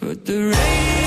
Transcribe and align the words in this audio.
Put 0.00 0.24
the 0.24 0.44
radio 0.46 0.99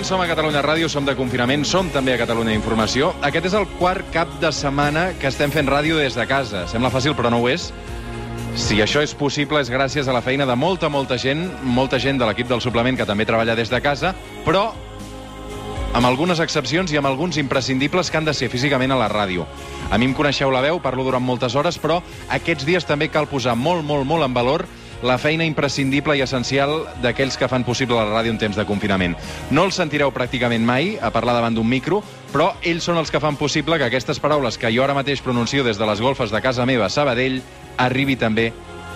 Suplement, 0.00 0.08
som 0.08 0.20
a 0.24 0.28
Catalunya 0.32 0.62
Ràdio, 0.64 0.88
som 0.88 1.04
de 1.04 1.12
confinament, 1.12 1.64
som 1.68 1.90
també 1.92 2.14
a 2.14 2.18
Catalunya 2.18 2.54
Informació. 2.56 3.10
Aquest 3.20 3.50
és 3.50 3.54
el 3.58 3.66
quart 3.76 4.06
cap 4.14 4.30
de 4.40 4.48
setmana 4.48 5.10
que 5.20 5.28
estem 5.28 5.52
fent 5.52 5.68
ràdio 5.68 5.98
des 5.98 6.14
de 6.16 6.24
casa. 6.26 6.62
Sembla 6.70 6.88
fàcil, 6.88 7.12
però 7.12 7.28
no 7.28 7.42
ho 7.42 7.48
és. 7.50 7.66
Si 8.56 8.80
això 8.80 9.02
és 9.04 9.12
possible 9.12 9.60
és 9.60 9.68
gràcies 9.68 10.08
a 10.08 10.14
la 10.16 10.22
feina 10.22 10.46
de 10.46 10.56
molta, 10.56 10.88
molta 10.88 11.18
gent, 11.18 11.50
molta 11.62 12.00
gent 12.00 12.16
de 12.16 12.24
l'equip 12.24 12.48
del 12.48 12.62
suplement 12.64 12.96
que 12.96 13.04
també 13.04 13.26
treballa 13.28 13.54
des 13.54 13.68
de 13.68 13.80
casa, 13.84 14.14
però 14.46 14.70
amb 15.92 16.06
algunes 16.06 16.40
excepcions 16.40 16.92
i 16.92 16.96
amb 16.96 17.10
alguns 17.10 17.36
imprescindibles 17.36 18.10
que 18.10 18.16
han 18.16 18.24
de 18.24 18.32
ser 18.32 18.48
físicament 18.48 18.92
a 18.92 18.96
la 18.96 19.10
ràdio. 19.12 19.44
A 19.90 19.98
mi 19.98 20.08
em 20.08 20.14
coneixeu 20.14 20.50
la 20.50 20.62
veu, 20.64 20.80
parlo 20.80 21.04
durant 21.04 21.22
moltes 21.22 21.54
hores, 21.54 21.76
però 21.76 22.00
aquests 22.30 22.64
dies 22.64 22.88
també 22.88 23.10
cal 23.10 23.28
posar 23.28 23.52
molt, 23.52 23.84
molt, 23.84 24.06
molt 24.06 24.24
en 24.24 24.32
valor 24.32 24.64
la 25.02 25.18
feina 25.18 25.46
imprescindible 25.48 26.16
i 26.18 26.24
essencial 26.24 26.86
d'aquells 27.02 27.38
que 27.40 27.48
fan 27.48 27.64
possible 27.64 27.96
la 27.96 28.08
ràdio 28.10 28.34
en 28.34 28.40
temps 28.40 28.56
de 28.56 28.66
confinament. 28.68 29.16
No 29.50 29.64
els 29.68 29.78
sentireu 29.80 30.12
pràcticament 30.12 30.64
mai 30.66 30.96
a 31.00 31.12
parlar 31.14 31.36
davant 31.38 31.56
d'un 31.56 31.68
micro, 31.68 32.02
però 32.32 32.52
ells 32.62 32.84
són 32.84 33.00
els 33.00 33.10
que 33.10 33.20
fan 33.20 33.38
possible 33.40 33.78
que 33.78 33.88
aquestes 33.88 34.20
paraules 34.20 34.58
que 34.58 34.72
jo 34.74 34.84
ara 34.84 34.96
mateix 34.96 35.22
pronuncio 35.24 35.64
des 35.64 35.78
de 35.78 35.86
les 35.88 36.00
golfes 36.00 36.30
de 36.30 36.42
casa 36.44 36.66
meva 36.66 36.86
a 36.86 36.92
Sabadell 36.92 37.40
arribi 37.78 38.16
també 38.16 38.52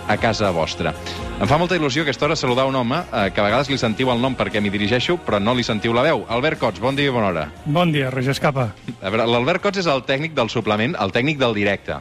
a 0.08 0.18
casa 0.20 0.50
vostra. 0.52 0.92
Em 1.40 1.48
fa 1.48 1.56
molta 1.58 1.76
il·lusió 1.78 2.02
a 2.02 2.04
aquesta 2.04 2.26
hora 2.26 2.36
saludar 2.36 2.66
un 2.68 2.76
home 2.76 2.98
eh, 3.00 3.30
que 3.34 3.40
a 3.40 3.46
vegades 3.46 3.70
li 3.72 3.78
sentiu 3.80 4.12
el 4.12 4.20
nom 4.20 4.36
perquè 4.36 4.60
m'hi 4.60 4.70
dirigeixo, 4.70 5.16
però 5.16 5.40
no 5.40 5.54
li 5.56 5.64
sentiu 5.64 5.96
la 5.96 6.04
veu. 6.04 6.26
Albert 6.28 6.60
Cots, 6.60 6.82
bon 6.82 6.96
dia 6.96 7.08
i 7.08 7.14
bona 7.14 7.32
hora. 7.32 7.46
Bon 7.64 7.92
dia, 7.92 8.10
Roger 8.12 8.36
Escapa. 8.36 8.68
L'Albert 9.00 9.64
Cots 9.64 9.80
és 9.80 9.88
el 9.90 10.04
tècnic 10.04 10.36
del 10.36 10.52
suplement, 10.52 10.96
el 11.00 11.12
tècnic 11.12 11.40
del 11.40 11.56
directe. 11.56 11.98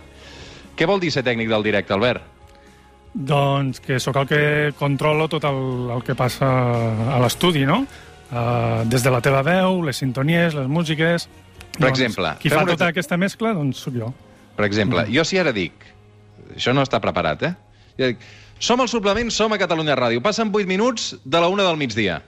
Què 0.75 0.89
vol 0.89 0.99
dir 0.99 1.13
ser 1.15 1.23
tècnic 1.23 1.49
del 1.49 1.63
directe, 1.63 1.95
Albert? 1.95 2.32
Doncs 3.13 3.79
que 3.83 3.99
sóc 4.01 4.17
el 4.23 4.27
que 4.27 4.41
controlo 4.79 5.27
tot 5.29 5.45
el, 5.45 5.61
el 5.93 6.01
que 6.05 6.15
passa 6.17 6.49
a 7.13 7.19
l'estudi, 7.21 7.67
no? 7.69 7.83
Uh, 8.33 8.81
des 8.89 9.05
de 9.05 9.11
la 9.13 9.21
teva 9.21 9.43
veu, 9.45 9.83
les 9.85 9.99
sintonies, 10.01 10.55
les 10.57 10.67
músiques... 10.67 11.27
Per 11.77 11.89
exemple, 11.89 12.35
Qui 12.41 12.49
fa 12.53 12.63
una 12.65 12.73
tota 12.73 12.89
aquesta 12.89 13.17
mescla, 13.17 13.53
doncs 13.57 13.81
sóc 13.85 13.97
jo. 13.97 14.09
Per 14.57 14.65
exemple, 14.65 15.05
jo 15.13 15.25
si 15.25 15.37
ara 15.41 15.53
dic... 15.53 15.89
Això 16.53 16.73
no 16.73 16.83
està 16.85 16.99
preparat, 17.01 17.45
eh? 17.47 17.53
Jo 17.97 18.09
dic, 18.11 18.25
som 18.61 18.81
al 18.81 18.89
suplement, 18.89 19.29
som 19.33 19.53
a 19.53 19.57
Catalunya 19.61 19.95
Ràdio. 19.97 20.21
Passen 20.21 20.51
8 20.53 20.69
minuts 20.69 21.13
de 21.23 21.41
la 21.41 21.49
una 21.49 21.65
del 21.65 21.77
migdia. 21.77 22.19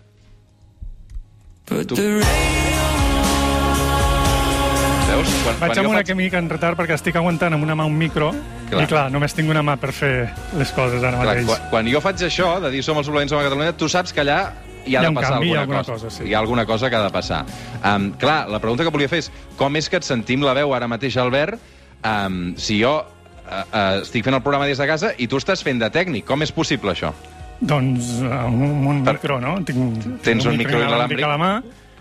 Put 1.65 1.93
radio 1.97 2.21
Veus? 5.05 5.31
Quan, 5.41 5.55
Vaig 5.61 5.71
quan 5.71 5.79
amb 5.79 5.89
una 5.89 6.03
faig... 6.05 6.37
enretar 6.37 6.75
perquè 6.77 6.97
estic 6.97 7.17
aguantant 7.17 7.57
amb 7.57 7.65
una 7.65 7.77
mà 7.77 7.85
un 7.89 7.97
micro 7.97 8.31
Clar. 8.69 8.83
i 8.83 8.87
clar, 8.89 9.05
només 9.13 9.33
tinc 9.37 9.49
una 9.51 9.61
mà 9.63 9.75
per 9.77 9.91
fer 9.93 10.13
les 10.57 10.71
coses 10.73 11.03
ara 11.03 11.19
Clar, 11.21 11.35
mateix. 11.35 11.45
quan, 11.45 11.65
quan 11.69 11.89
jo 11.91 12.01
faig 12.01 12.23
això, 12.25 12.55
de 12.63 12.71
dir 12.73 12.81
som 12.83 12.97
al 12.97 13.05
suplement, 13.05 13.29
som 13.29 13.39
a 13.39 13.43
Catalunya, 13.45 13.75
tu 13.77 13.89
saps 13.91 14.13
que 14.13 14.21
allà 14.25 14.39
hi 14.85 14.95
ha, 14.95 14.95
Hi 14.95 14.95
ha 14.97 15.01
de 15.01 15.09
un 15.09 15.15
passar 15.17 15.31
canvi, 15.37 15.51
alguna, 15.55 15.79
alguna 15.79 15.83
cosa, 15.99 16.09
sí. 16.13 16.23
Hi 16.29 16.33
ha 16.33 16.39
alguna 16.39 16.65
cosa 16.65 16.89
que 16.89 16.95
ha 16.95 17.03
de 17.03 17.09
passar. 17.13 17.43
Um, 17.83 18.11
clar, 18.21 18.47
la 18.49 18.59
pregunta 18.59 18.83
que 18.83 18.89
volia 18.93 19.09
fer 19.09 19.19
és 19.23 19.31
com 19.57 19.75
és 19.77 19.89
que 19.89 19.97
et 19.97 20.05
sentim 20.05 20.41
la 20.45 20.53
veu 20.53 20.73
ara 20.77 20.87
mateix, 20.87 21.17
Albert, 21.17 21.57
um, 22.05 22.53
si 22.57 22.79
jo 22.81 22.95
uh, 23.01 23.05
uh, 23.49 24.01
estic 24.03 24.25
fent 24.25 24.35
el 24.37 24.43
programa 24.45 24.65
des 24.69 24.77
de 24.81 24.85
casa 24.89 25.13
i 25.17 25.27
tu 25.27 25.37
estàs 25.41 25.61
fent 25.65 25.79
de 25.81 25.89
tècnic. 25.89 26.25
Com 26.25 26.41
és 26.45 26.51
possible, 26.53 26.93
això? 26.93 27.13
Doncs 27.61 28.19
amb 28.27 28.61
un, 28.61 28.85
un 28.91 29.03
Per- 29.05 29.13
micro, 29.17 29.39
no? 29.41 29.55
Tinc, 29.65 30.21
Tens 30.25 30.45
un 30.45 30.57
micro 30.57 30.81
inalàmbric 30.81 31.23
a 31.23 31.33
la 31.33 31.37
mà. 31.39 31.51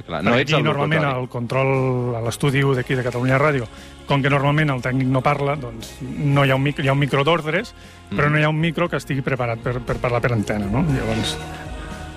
Clar, 0.05 0.21
No 0.27 0.35
ets 0.35 0.51
aquí, 0.51 0.59
el 0.59 0.65
normalment 0.67 1.05
el 1.07 1.29
control 1.31 2.17
a 2.19 2.21
l'estudi 2.25 2.61
d'aquí 2.75 2.97
de 2.99 3.05
Catalunya 3.07 3.39
Ràdio, 3.39 3.65
com 4.07 4.23
que 4.23 4.31
normalment 4.33 4.71
el 4.71 4.83
tècnic 4.85 5.09
no 5.09 5.23
parla, 5.25 5.57
doncs 5.57 5.97
no 6.03 6.45
hi 6.45 6.51
ha 6.53 6.57
un, 6.57 6.63
micro, 6.63 6.85
hi 6.85 6.89
ha 6.89 6.97
un 6.97 7.01
micro 7.01 7.25
d'ordres, 7.25 7.75
però 8.11 8.29
Mm. 8.29 8.33
no 8.33 8.39
hi 8.39 8.45
ha 8.45 8.49
un 8.49 8.61
micro 8.61 8.89
que 8.89 8.97
estigui 8.97 9.23
preparat 9.23 9.59
per, 9.65 9.81
per 9.81 9.97
parlar 9.97 10.21
per 10.21 10.33
antena, 10.33 10.67
no? 10.67 10.85
Llavors, 10.93 11.37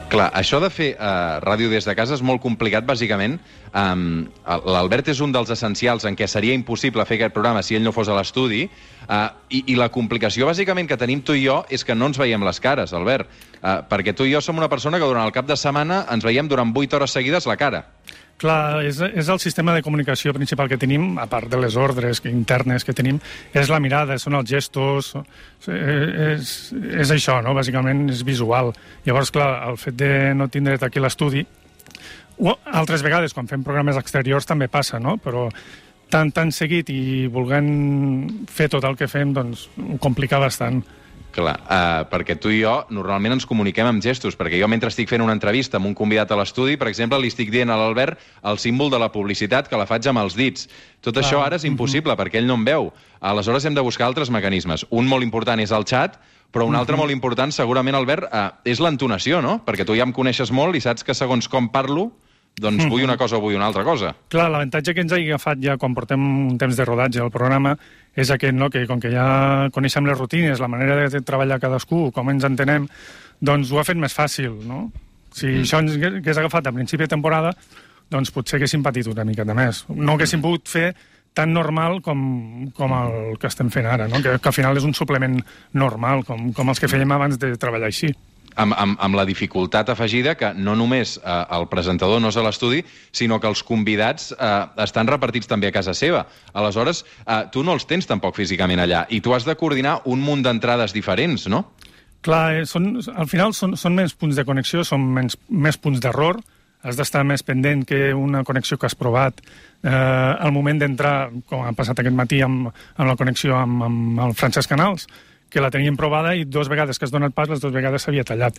Clar, 0.08 0.30
això 0.40 0.62
de 0.64 0.70
fer 0.72 0.94
uh, 0.96 1.42
ràdio 1.44 1.68
des 1.68 1.84
de 1.84 1.94
casa 1.96 2.16
és 2.16 2.22
molt 2.24 2.40
complicat, 2.40 2.86
bàsicament. 2.88 3.34
Um, 3.76 4.30
L'Albert 4.48 5.10
és 5.12 5.20
un 5.20 5.34
dels 5.36 5.50
essencials 5.52 6.06
en 6.08 6.16
què 6.16 6.30
seria 6.32 6.56
impossible 6.56 7.04
fer 7.06 7.18
aquest 7.18 7.34
programa 7.36 7.60
si 7.60 7.76
ell 7.76 7.84
no 7.84 7.92
fos 7.92 8.08
a 8.08 8.16
l'estudi, 8.16 8.70
uh, 9.10 9.28
i, 9.52 9.66
i 9.74 9.76
la 9.76 9.90
complicació, 9.92 10.48
bàsicament, 10.48 10.88
que 10.88 10.96
tenim 10.96 11.20
tu 11.28 11.36
i 11.36 11.44
jo 11.44 11.60
és 11.68 11.84
que 11.84 11.96
no 11.96 12.08
ens 12.08 12.20
veiem 12.22 12.48
les 12.48 12.64
cares, 12.64 12.96
Albert. 12.96 13.28
Uh, 13.58 13.82
perquè 13.90 14.16
tu 14.16 14.24
i 14.24 14.32
jo 14.32 14.40
som 14.40 14.56
una 14.56 14.72
persona 14.72 14.96
que 14.96 15.10
durant 15.12 15.28
el 15.28 15.36
cap 15.36 15.46
de 15.50 15.60
setmana 15.60 16.06
ens 16.14 16.24
veiem 16.24 16.48
durant 16.48 16.72
8 16.72 16.96
hores 17.02 17.12
seguides 17.12 17.46
la 17.46 17.58
cara. 17.60 17.84
Clar, 18.38 18.84
és, 18.86 19.00
és 19.02 19.30
el 19.34 19.40
sistema 19.42 19.74
de 19.76 19.84
comunicació 19.86 20.34
principal 20.36 20.70
que 20.70 20.80
tenim, 20.80 21.16
a 21.20 21.26
part 21.30 21.50
de 21.52 21.60
les 21.62 21.78
ordres 21.80 22.22
internes 22.30 22.86
que 22.86 22.96
tenim, 22.98 23.20
és 23.54 23.72
la 23.74 23.82
mirada, 23.84 24.20
són 24.22 24.38
els 24.40 24.50
gestos, 24.50 25.14
és, 25.68 26.52
és 27.02 27.14
això, 27.14 27.40
no? 27.46 27.56
Bàsicament 27.58 28.08
és 28.14 28.24
visual. 28.28 28.74
Llavors, 29.08 29.34
clar, 29.34 29.50
el 29.72 29.80
fet 29.82 29.98
de 29.98 30.12
no 30.38 30.50
tindre't 30.54 30.86
aquí 30.86 31.02
l'estudi, 31.02 31.46
o 32.38 32.54
altres 32.70 33.02
vegades, 33.02 33.34
quan 33.34 33.50
fem 33.50 33.64
programes 33.66 33.98
exteriors, 33.98 34.46
també 34.46 34.70
passa, 34.70 35.00
no? 35.02 35.18
Però 35.18 35.48
tan, 36.14 36.32
tan 36.32 36.54
seguit 36.54 36.90
i 36.94 37.26
volent 37.34 38.46
fer 38.54 38.70
tot 38.72 38.86
el 38.88 38.98
que 39.00 39.10
fem, 39.10 39.34
doncs 39.34 39.68
ho 39.82 39.98
complica 40.04 40.40
bastant. 40.42 40.84
Clar, 41.36 41.54
uh, 41.62 42.06
perquè 42.10 42.34
tu 42.42 42.50
i 42.50 42.64
jo 42.64 42.74
normalment 42.90 43.36
ens 43.36 43.46
comuniquem 43.46 43.86
amb 43.86 44.02
gestos, 44.02 44.34
perquè 44.38 44.58
jo 44.58 44.70
mentre 44.72 44.90
estic 44.90 45.10
fent 45.12 45.22
una 45.22 45.36
entrevista 45.36 45.78
amb 45.78 45.86
un 45.86 45.94
convidat 45.94 46.32
a 46.34 46.38
l'estudi, 46.40 46.78
per 46.82 46.88
exemple, 46.90 47.20
li 47.22 47.30
estic 47.30 47.52
dient 47.54 47.70
a 47.70 47.78
l'Albert 47.78 48.18
el 48.50 48.58
símbol 48.58 48.90
de 48.90 48.98
la 48.98 49.12
publicitat 49.14 49.70
que 49.70 49.78
la 49.78 49.86
faig 49.86 50.08
amb 50.10 50.24
els 50.24 50.38
dits. 50.40 50.66
Tot 51.02 51.18
Ah, 51.18 51.22
això 51.22 51.44
ara 51.44 51.60
és 51.60 51.68
impossible, 51.70 52.16
perquè 52.18 52.42
ell 52.42 52.48
no 52.50 52.56
em 52.58 52.66
veu. 52.66 52.92
Aleshores 53.22 53.66
hem 53.66 53.76
de 53.76 53.86
buscar 53.86 54.08
altres 54.08 54.32
mecanismes. 54.34 54.88
Un 54.90 55.06
molt 55.06 55.24
important 55.24 55.60
és 55.62 55.72
el 55.72 55.86
xat, 55.86 56.18
però 56.52 56.66
un 56.66 56.76
altre 56.76 56.98
molt 56.98 57.12
important, 57.12 57.52
segurament, 57.52 57.96
Albert, 57.96 58.32
uh, 58.32 58.50
és 58.66 58.80
l'entonació, 58.80 59.42
no? 59.42 59.60
Perquè 59.66 59.86
tu 59.86 59.94
ja 59.94 60.08
em 60.08 60.14
coneixes 60.16 60.52
molt 60.52 60.76
i 60.76 60.82
saps 60.82 61.04
que 61.04 61.14
segons 61.14 61.48
com 61.48 61.70
parlo, 61.70 62.14
doncs 62.62 62.88
vull 62.90 63.06
una 63.06 63.18
cosa 63.18 63.38
o 63.38 63.42
vull 63.44 63.56
una 63.58 63.68
altra 63.70 63.84
cosa. 63.86 64.14
Clar, 64.34 64.48
l'avantatge 64.54 64.96
que 64.96 65.04
ens 65.06 65.14
ha 65.14 65.20
agafat 65.22 65.62
ja 65.64 65.78
quan 65.78 65.96
portem 65.98 66.22
un 66.22 66.58
temps 66.58 66.78
de 66.78 66.86
rodatge 66.88 67.22
al 67.22 67.34
programa 67.34 67.76
és 68.18 68.32
aquest, 68.34 68.56
no? 68.58 68.72
que 68.74 68.86
com 68.90 69.02
que 69.02 69.12
ja 69.14 69.70
coneixem 69.74 70.08
les 70.10 70.18
rutines, 70.18 70.62
la 70.62 70.72
manera 70.72 70.98
de 71.10 71.22
treballar 71.22 71.60
cadascú, 71.62 72.08
com 72.14 72.32
ens 72.34 72.48
entenem, 72.48 72.88
doncs 73.40 73.72
ho 73.72 73.82
ha 73.82 73.86
fet 73.86 74.00
més 74.02 74.16
fàcil, 74.18 74.56
no? 74.66 74.88
Si 75.38 75.46
mm. 75.46 75.68
això 75.68 75.84
ens 75.84 76.00
hagués 76.00 76.42
agafat 76.42 76.72
a 76.72 76.74
principi 76.74 77.06
de 77.06 77.14
temporada, 77.14 77.54
doncs 78.10 78.34
potser 78.34 78.58
haguéssim 78.58 78.82
patit 78.84 79.10
una 79.12 79.26
miqueta 79.28 79.54
més. 79.54 79.84
No 79.94 80.16
haguéssim 80.16 80.42
pogut 80.42 80.66
fer 80.72 80.90
tan 81.38 81.54
normal 81.54 82.00
com, 82.02 82.20
com 82.74 82.94
el 82.98 83.38
que 83.38 83.50
estem 83.52 83.70
fent 83.70 83.86
ara, 83.86 84.08
no? 84.10 84.24
que, 84.24 84.40
que 84.42 84.50
al 84.50 84.56
final 84.56 84.80
és 84.80 84.88
un 84.88 84.96
suplement 84.98 85.38
normal, 85.78 86.26
com, 86.26 86.50
com 86.58 86.74
els 86.74 86.82
que 86.82 86.90
fèiem 86.90 87.14
abans 87.14 87.38
de 87.38 87.54
treballar 87.62 87.92
així. 87.92 88.10
Amb, 88.58 88.76
amb, 88.78 88.98
amb 89.00 89.18
la 89.18 89.26
dificultat 89.26 89.90
afegida 89.94 90.36
que 90.38 90.52
no 90.58 90.76
només 90.76 91.18
eh, 91.18 91.38
el 91.58 91.68
presentador 91.72 92.22
no 92.22 92.32
és 92.34 92.38
a 92.38 92.44
l'estudi, 92.46 92.84
sinó 93.12 93.40
que 93.40 93.50
els 93.50 93.64
convidats 93.64 94.34
eh, 94.34 94.52
estan 94.84 95.10
repartits 95.10 95.50
també 95.50 95.70
a 95.70 95.76
casa 95.76 95.96
seva. 95.98 96.26
Aleshores, 96.54 97.04
eh, 97.26 97.44
tu 97.54 97.64
no 97.64 97.78
els 97.78 97.88
tens 97.90 98.10
tampoc 98.10 98.38
físicament 98.38 98.82
allà 98.84 99.06
i 99.10 99.22
tu 99.22 99.36
has 99.36 99.48
de 99.48 99.56
coordinar 99.56 100.02
un 100.06 100.24
munt 100.26 100.44
d'entrades 100.46 100.96
diferents, 100.96 101.48
no? 101.52 101.64
Clar, 102.26 102.44
eh, 102.58 102.66
són, 102.68 102.96
al 103.16 103.30
final 103.30 103.54
són, 103.54 103.78
són 103.78 103.96
menys 103.98 104.18
punts 104.18 104.38
de 104.38 104.46
connexió, 104.48 104.84
són 104.84 105.06
menys, 105.16 105.38
més 105.50 105.78
punts 105.78 106.02
d'error, 106.04 106.42
has 106.88 106.98
d'estar 106.98 107.24
més 107.28 107.44
pendent 107.44 107.84
que 107.88 108.14
una 108.16 108.44
connexió 108.48 108.78
que 108.78 108.88
has 108.88 108.96
provat. 108.96 109.42
Eh, 109.84 109.90
al 109.92 110.54
moment 110.56 110.80
d'entrar, 110.82 111.30
com 111.50 111.66
ha 111.66 111.74
passat 111.78 112.00
aquest 112.00 112.16
matí 112.16 112.42
amb, 112.46 112.70
amb 112.98 113.10
la 113.10 113.18
connexió 113.20 113.58
amb, 113.58 113.84
amb 113.88 114.22
el 114.28 114.36
Francesc 114.38 114.72
Canals, 114.72 115.08
que 115.50 115.64
la 115.64 115.72
teníem 115.74 115.98
provada 115.98 116.36
i 116.36 116.46
dues 116.46 116.70
vegades 116.72 117.00
que 117.00 117.08
has 117.08 117.14
donat 117.14 117.36
pas, 117.36 117.50
les 117.50 117.62
dues 117.64 117.76
vegades 117.76 118.04
s'havia 118.04 118.26
tallat. 118.28 118.58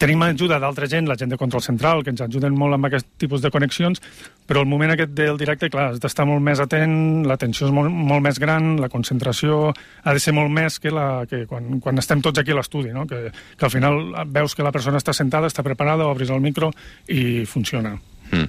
Tenim 0.00 0.22
ajuda 0.24 0.56
d'altra 0.58 0.86
gent, 0.88 1.04
la 1.06 1.16
gent 1.20 1.28
de 1.30 1.36
control 1.36 1.60
central, 1.62 2.00
que 2.02 2.08
ens 2.10 2.22
ajuden 2.24 2.54
molt 2.56 2.72
amb 2.74 2.88
aquest 2.88 3.06
tipus 3.20 3.42
de 3.44 3.50
connexions, 3.52 4.00
però 4.48 4.62
el 4.64 4.68
moment 4.68 4.94
aquest 4.94 5.12
del 5.12 5.36
directe, 5.38 5.68
clar, 5.70 5.90
has 5.92 6.00
d'estar 6.00 6.24
molt 6.26 6.40
més 6.42 6.60
atent, 6.60 6.94
l'atenció 7.28 7.68
és 7.68 7.74
molt, 7.74 7.92
molt 7.92 8.24
més 8.24 8.40
gran, 8.40 8.78
la 8.80 8.88
concentració 8.88 9.74
ha 9.74 10.16
de 10.16 10.22
ser 10.24 10.32
molt 10.32 10.50
més 10.50 10.80
que, 10.80 10.90
la, 10.94 11.26
que 11.28 11.44
quan, 11.50 11.82
quan 11.84 12.00
estem 12.00 12.24
tots 12.24 12.40
aquí 12.40 12.56
a 12.56 12.58
l'estudi, 12.58 12.94
no? 12.96 13.04
que, 13.06 13.28
que 13.30 13.68
al 13.68 13.74
final 13.76 14.00
veus 14.32 14.56
que 14.56 14.64
la 14.64 14.72
persona 14.72 15.02
està 15.02 15.12
sentada, 15.12 15.52
està 15.52 15.62
preparada, 15.62 16.08
obris 16.08 16.32
el 16.32 16.40
micro 16.40 16.72
i 17.12 17.44
funciona. 17.44 17.98
Mm. 18.32 18.48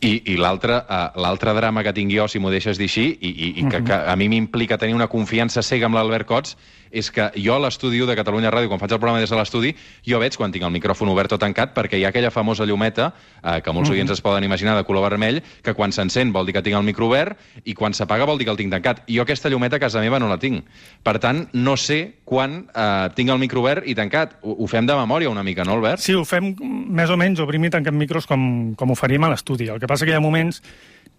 I, 0.00 0.32
i 0.32 0.36
l'altre 0.36 0.82
uh, 0.84 1.54
drama 1.56 1.82
que 1.82 1.92
tinc 1.96 2.12
jo, 2.12 2.26
si 2.28 2.38
m'ho 2.38 2.50
deixes 2.52 2.78
dir 2.78 2.88
així, 2.90 3.06
i, 3.20 3.30
i, 3.30 3.52
i 3.62 3.68
que, 3.68 3.82
que 3.86 3.96
a 3.96 4.16
mi 4.16 4.28
m'implica 4.28 4.76
tenir 4.78 4.94
una 4.94 5.08
confiança 5.08 5.62
cega 5.62 5.88
amb 5.88 5.96
l'Albert 5.96 6.28
Cots, 6.28 6.56
és 6.90 7.10
que 7.10 7.30
jo 7.36 7.54
a 7.54 7.60
l'estudi 7.60 8.00
de 8.06 8.16
Catalunya 8.16 8.50
Ràdio, 8.52 8.70
quan 8.70 8.80
faig 8.80 8.94
el 8.94 9.00
programa 9.00 9.20
des 9.20 9.30
de 9.30 9.36
l'estudi, 9.38 9.72
jo 10.06 10.20
veig 10.22 10.36
quan 10.38 10.52
tinc 10.52 10.64
el 10.64 10.72
micròfon 10.74 11.10
obert 11.12 11.32
o 11.32 11.38
tancat, 11.38 11.74
perquè 11.76 11.98
hi 11.98 12.06
ha 12.06 12.10
aquella 12.12 12.30
famosa 12.30 12.66
llumeta, 12.66 13.10
eh, 13.42 13.60
que 13.62 13.72
molts 13.72 13.90
oients 13.90 14.12
es 14.12 14.22
poden 14.24 14.44
imaginar, 14.44 14.76
de 14.76 14.84
color 14.84 15.04
vermell, 15.10 15.42
que 15.62 15.74
quan 15.74 15.92
s'encén 15.92 16.32
vol 16.32 16.46
dir 16.46 16.54
que 16.56 16.62
tinc 16.62 16.76
el 16.76 16.86
micro 16.86 17.08
obert, 17.08 17.38
i 17.64 17.74
quan 17.74 17.94
s'apaga 17.94 18.26
vol 18.26 18.38
dir 18.38 18.46
que 18.46 18.54
el 18.54 18.60
tinc 18.60 18.72
tancat. 18.72 19.02
Jo 19.08 19.22
aquesta 19.26 19.50
llumeta 19.50 19.76
a 19.76 19.82
casa 19.82 20.00
meva 20.00 20.18
no 20.18 20.28
la 20.28 20.38
tinc. 20.38 20.64
Per 21.02 21.18
tant, 21.22 21.46
no 21.52 21.76
sé 21.76 22.22
quan 22.24 22.66
eh, 22.74 23.08
tinc 23.16 23.30
el 23.30 23.38
micro 23.42 23.60
obert 23.60 23.86
i 23.86 23.94
tancat. 23.94 24.38
Ho, 24.42 24.56
ho 24.64 24.70
fem 24.70 24.86
de 24.86 24.96
memòria 24.96 25.30
una 25.30 25.44
mica, 25.46 25.64
no, 25.64 25.76
Albert? 25.76 26.02
Sí, 26.02 26.14
ho 26.14 26.24
fem 26.24 26.54
més 26.60 27.10
o 27.10 27.18
menys, 27.20 27.40
obrim 27.44 27.64
i 27.66 27.72
tanquem 27.72 27.96
micros 27.96 28.26
com, 28.26 28.74
com 28.78 28.92
ho 28.92 28.98
faríem 28.98 29.26
a 29.26 29.32
l'estudi. 29.32 29.68
El 29.72 29.80
que 29.82 29.85
passa 29.90 30.06
que 30.06 30.14
hi 30.14 30.18
ha 30.18 30.24
moments 30.24 30.62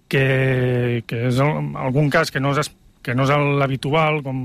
que, 0.07 1.03
que 1.07 1.23
és 1.29 1.39
el, 1.43 1.71
algun 1.77 2.11
cas 2.13 2.31
que 2.31 2.41
no 2.43 2.53
és, 2.57 2.71
que 3.03 3.15
no 3.15 3.23
és 3.23 3.31
l'habitual, 3.61 4.21
com 4.25 4.41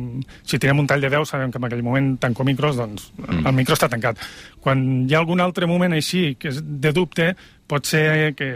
si 0.47 0.61
tirem 0.63 0.83
un 0.83 0.89
tall 0.91 1.03
de 1.03 1.11
10, 1.11 1.27
sabem 1.29 1.51
que 1.51 1.59
en 1.59 1.69
aquell 1.69 1.85
moment 1.87 2.15
tanco 2.23 2.47
micros, 2.47 2.79
doncs 2.79 3.11
mm. 3.19 3.45
el 3.51 3.57
micro 3.59 3.79
està 3.79 3.91
tancat. 3.91 4.23
Quan 4.63 4.85
hi 5.07 5.17
ha 5.17 5.23
algun 5.23 5.43
altre 5.43 5.67
moment 5.71 5.95
així, 5.97 6.33
que 6.39 6.53
és 6.53 6.63
de 6.63 6.95
dubte, 6.95 7.33
pot 7.71 7.89
ser 7.89 8.33
que, 8.39 8.51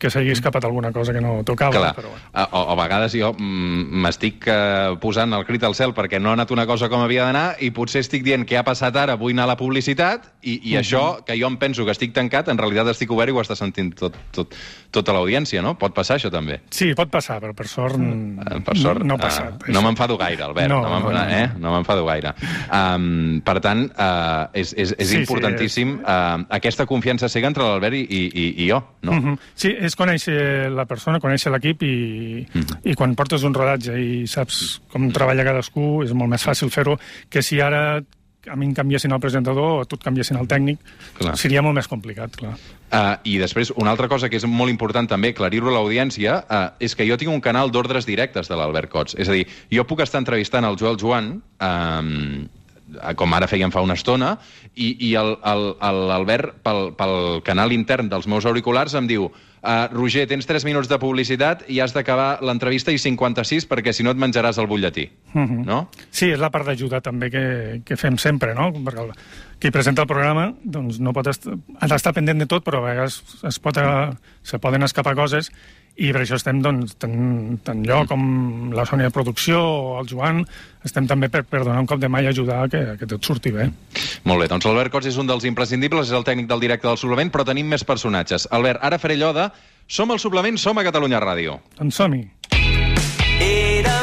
que 0.00 0.10
s'hagi 0.10 0.32
escapat 0.32 0.64
alguna 0.64 0.90
cosa 0.92 1.12
que 1.12 1.20
no 1.20 1.42
tocava. 1.44 1.76
Clar, 1.76 1.92
Però, 1.96 2.08
bueno. 2.10 2.30
a, 2.32 2.46
o, 2.56 2.62
a 2.72 2.76
vegades 2.80 3.12
jo 3.14 3.30
mm, 3.36 4.00
m'estic 4.02 4.48
eh, 4.48 4.96
posant 5.00 5.32
el 5.36 5.44
crit 5.46 5.62
al 5.68 5.76
cel 5.78 5.92
perquè 5.96 6.18
no 6.20 6.30
ha 6.32 6.38
anat 6.38 6.50
una 6.56 6.66
cosa 6.66 6.88
com 6.88 7.04
havia 7.04 7.26
d'anar 7.28 7.44
i 7.60 7.70
potser 7.76 8.00
estic 8.02 8.24
dient 8.26 8.46
què 8.48 8.58
ha 8.58 8.64
passat 8.66 8.96
ara, 8.96 9.14
vull 9.20 9.34
anar 9.36 9.44
a 9.46 9.52
la 9.52 9.56
publicitat 9.60 10.30
i, 10.42 10.56
i 10.72 10.76
això, 10.80 11.20
que 11.26 11.36
jo 11.38 11.46
em 11.52 11.58
penso 11.60 11.84
que 11.84 11.92
estic 11.92 12.14
tancat, 12.16 12.48
en 12.48 12.58
realitat 12.58 12.88
estic 12.94 13.12
obert 13.12 13.30
i 13.30 13.36
ho 13.36 13.40
està 13.44 13.54
sentint 13.58 13.92
tot, 13.94 14.16
tot, 14.32 14.54
tota 14.90 15.12
l'audiència, 15.12 15.60
no? 15.62 15.76
Pot 15.78 15.92
passar 15.94 16.16
això 16.16 16.30
també. 16.32 16.60
Sí, 16.72 16.90
pot 16.96 17.10
passar, 17.12 17.38
però 17.44 17.52
per 17.54 17.68
sort, 17.68 17.98
Eh, 18.00 18.58
Per 18.64 18.76
sort, 18.78 19.00
no, 19.04 19.12
no 19.12 19.14
ha 19.14 19.18
eh, 19.18 19.22
passat. 19.28 19.66
no 19.68 19.82
m'enfado 19.84 20.16
gaire, 20.16 20.42
Albert. 20.44 20.68
No, 20.70 20.80
No, 20.82 20.98
no, 21.00 21.10
no, 21.12 21.22
eh? 21.28 21.50
no 21.58 21.72
m'enfado 21.74 22.04
gaire. 22.06 22.32
Um, 22.72 23.40
per 23.44 23.58
tant, 23.60 23.84
uh, 23.92 24.48
és, 24.56 24.72
és, 24.76 24.94
és 24.98 25.08
Sí, 25.10 25.14
sí, 25.16 25.20
importantíssim 25.20 25.96
uh, 26.00 26.44
aquesta 26.56 26.86
confiança 26.86 27.28
cega 27.28 27.48
entre 27.50 27.64
l'Albert 27.66 27.94
i, 27.98 28.02
i, 28.08 28.20
i, 28.30 28.46
i 28.64 28.68
jo, 28.70 28.80
no? 29.02 29.12
Mhm. 29.18 29.36
Sí, 29.54 29.74
és 29.78 29.89
conèixer 29.96 30.70
la 30.70 30.84
persona, 30.86 31.20
conèixer 31.20 31.50
l'equip 31.52 31.82
i, 31.82 32.46
Mhm. 32.54 32.80
i 32.84 32.94
quan 32.94 33.14
portes 33.14 33.42
un 33.42 33.54
rodatge 33.54 33.98
i 33.98 34.26
saps 34.26 34.80
com 34.90 35.10
treballa 35.12 35.44
cadascú, 35.44 36.02
és 36.04 36.12
molt 36.12 36.30
més 36.30 36.44
fàcil 36.46 36.70
fer-ho 36.70 36.98
que 37.28 37.42
si 37.42 37.60
ara 37.60 38.02
a 38.48 38.56
mi 38.56 38.64
em 38.66 38.74
canviessin 38.74 39.12
el 39.12 39.20
presentador 39.20 39.82
o 39.82 39.84
tu 39.84 39.96
et 39.96 40.02
canviessin 40.02 40.38
el 40.40 40.48
tècnic, 40.48 40.78
Clar. 41.18 41.36
seria 41.36 41.60
molt 41.60 41.74
més 41.74 41.86
complicat, 41.86 42.34
clar. 42.34 42.54
Uh, 42.90 43.16
I 43.22 43.36
després, 43.38 43.70
una 43.76 43.90
altra 43.90 44.08
cosa 44.08 44.30
que 44.30 44.36
és 44.36 44.44
molt 44.46 44.70
important 44.70 45.06
també, 45.06 45.28
aclarir-ho 45.28 45.68
a 45.68 45.72
l'audiència, 45.72 46.38
uh, 46.48 46.70
és 46.80 46.96
que 46.96 47.06
jo 47.06 47.18
tinc 47.20 47.30
un 47.30 47.40
canal 47.40 47.70
d'ordres 47.70 48.06
directes 48.06 48.48
de 48.48 48.56
l'Albert 48.56 48.88
Cots. 48.90 49.14
És 49.18 49.28
a 49.28 49.32
dir, 49.32 49.46
jo 49.70 49.84
puc 49.86 50.00
estar 50.00 50.18
entrevistant 50.18 50.64
el 50.64 50.76
Joel 50.80 50.96
Joan, 50.98 51.42
um, 51.60 52.48
com 53.16 53.34
ara 53.34 53.48
fèiem 53.50 53.72
fa 53.74 53.82
una 53.84 53.96
estona, 53.98 54.34
i, 54.74 55.10
i 55.10 55.12
l'Albert, 55.14 56.60
pel, 56.64 56.90
pel 56.98 57.16
canal 57.46 57.72
intern 57.76 58.10
dels 58.10 58.28
meus 58.30 58.46
auriculars, 58.48 58.94
em 58.98 59.08
diu 59.10 59.28
uh, 59.28 59.86
Roger, 59.92 60.26
tens 60.30 60.48
3 60.48 60.64
minuts 60.68 60.88
de 60.90 60.98
publicitat 61.00 61.64
i 61.68 61.80
has 61.80 61.94
d'acabar 61.96 62.40
l'entrevista 62.44 62.92
i 62.92 63.00
56 63.00 63.68
perquè 63.70 63.94
si 63.96 64.06
no 64.06 64.14
et 64.14 64.20
menjaràs 64.20 64.60
el 64.60 64.68
butlletí. 64.70 65.08
Mhm. 65.34 65.64
No? 65.66 65.82
Sí, 66.10 66.30
és 66.30 66.40
la 66.40 66.50
part 66.50 66.66
d'ajuda 66.66 67.00
també 67.04 67.30
que, 67.30 67.44
que 67.84 67.96
fem 68.00 68.18
sempre, 68.18 68.54
no? 68.54 68.70
Perquè 68.72 69.04
el, 69.04 69.12
qui 69.60 69.70
presenta 69.70 70.02
el 70.06 70.08
programa 70.08 70.50
doncs 70.64 71.00
no 71.00 71.12
pot 71.16 71.28
est 71.30 71.46
ha 71.46 71.90
d'estar 71.90 72.14
pendent 72.16 72.40
de 72.40 72.48
tot, 72.48 72.64
però 72.64 72.80
a 72.80 72.88
vegades 72.88 73.20
es 73.46 73.60
pot, 73.60 73.76
eh, 73.76 74.10
se 74.42 74.58
poden 74.58 74.82
escapar 74.86 75.14
coses 75.18 75.50
i 75.96 76.12
per 76.14 76.22
això 76.22 76.38
estem, 76.38 76.60
doncs, 76.64 76.94
tant, 77.00 77.58
tant 77.66 77.82
jo 77.86 78.02
com 78.08 78.22
la 78.76 78.86
Sònia 78.88 79.10
de 79.10 79.14
Producció 79.14 79.58
o 79.60 79.96
el 80.00 80.08
Joan, 80.10 80.44
estem 80.86 81.08
també 81.10 81.28
per, 81.32 81.42
per 81.48 81.64
donar 81.64 81.80
un 81.82 81.88
cop 81.90 82.00
de 82.00 82.08
mà 82.08 82.22
i 82.22 82.30
ajudar 82.30 82.62
que, 82.72 82.84
que 83.00 83.08
tot 83.10 83.26
surti 83.26 83.52
bé. 83.54 83.68
Molt 84.28 84.44
bé, 84.44 84.48
doncs 84.52 84.68
l'Albert 84.68 84.94
Cots 84.94 85.10
és 85.10 85.18
un 85.20 85.28
dels 85.28 85.44
imprescindibles, 85.48 86.08
és 86.08 86.16
el 86.16 86.24
tècnic 86.24 86.48
del 86.48 86.62
directe 86.62 86.88
del 86.88 87.00
suplement, 87.00 87.32
però 87.34 87.44
tenim 87.48 87.68
més 87.68 87.84
personatges. 87.84 88.48
Albert, 88.50 88.80
ara 88.86 89.02
faré 89.02 89.18
allò 89.18 89.34
de 89.36 89.50
Som 89.90 90.12
el 90.14 90.20
suplement, 90.22 90.54
som 90.54 90.78
a 90.78 90.84
Catalunya 90.86 91.18
Ràdio. 91.18 91.56
Doncs 91.74 91.96
som-hi. 91.98 92.22
Érem 93.42 93.99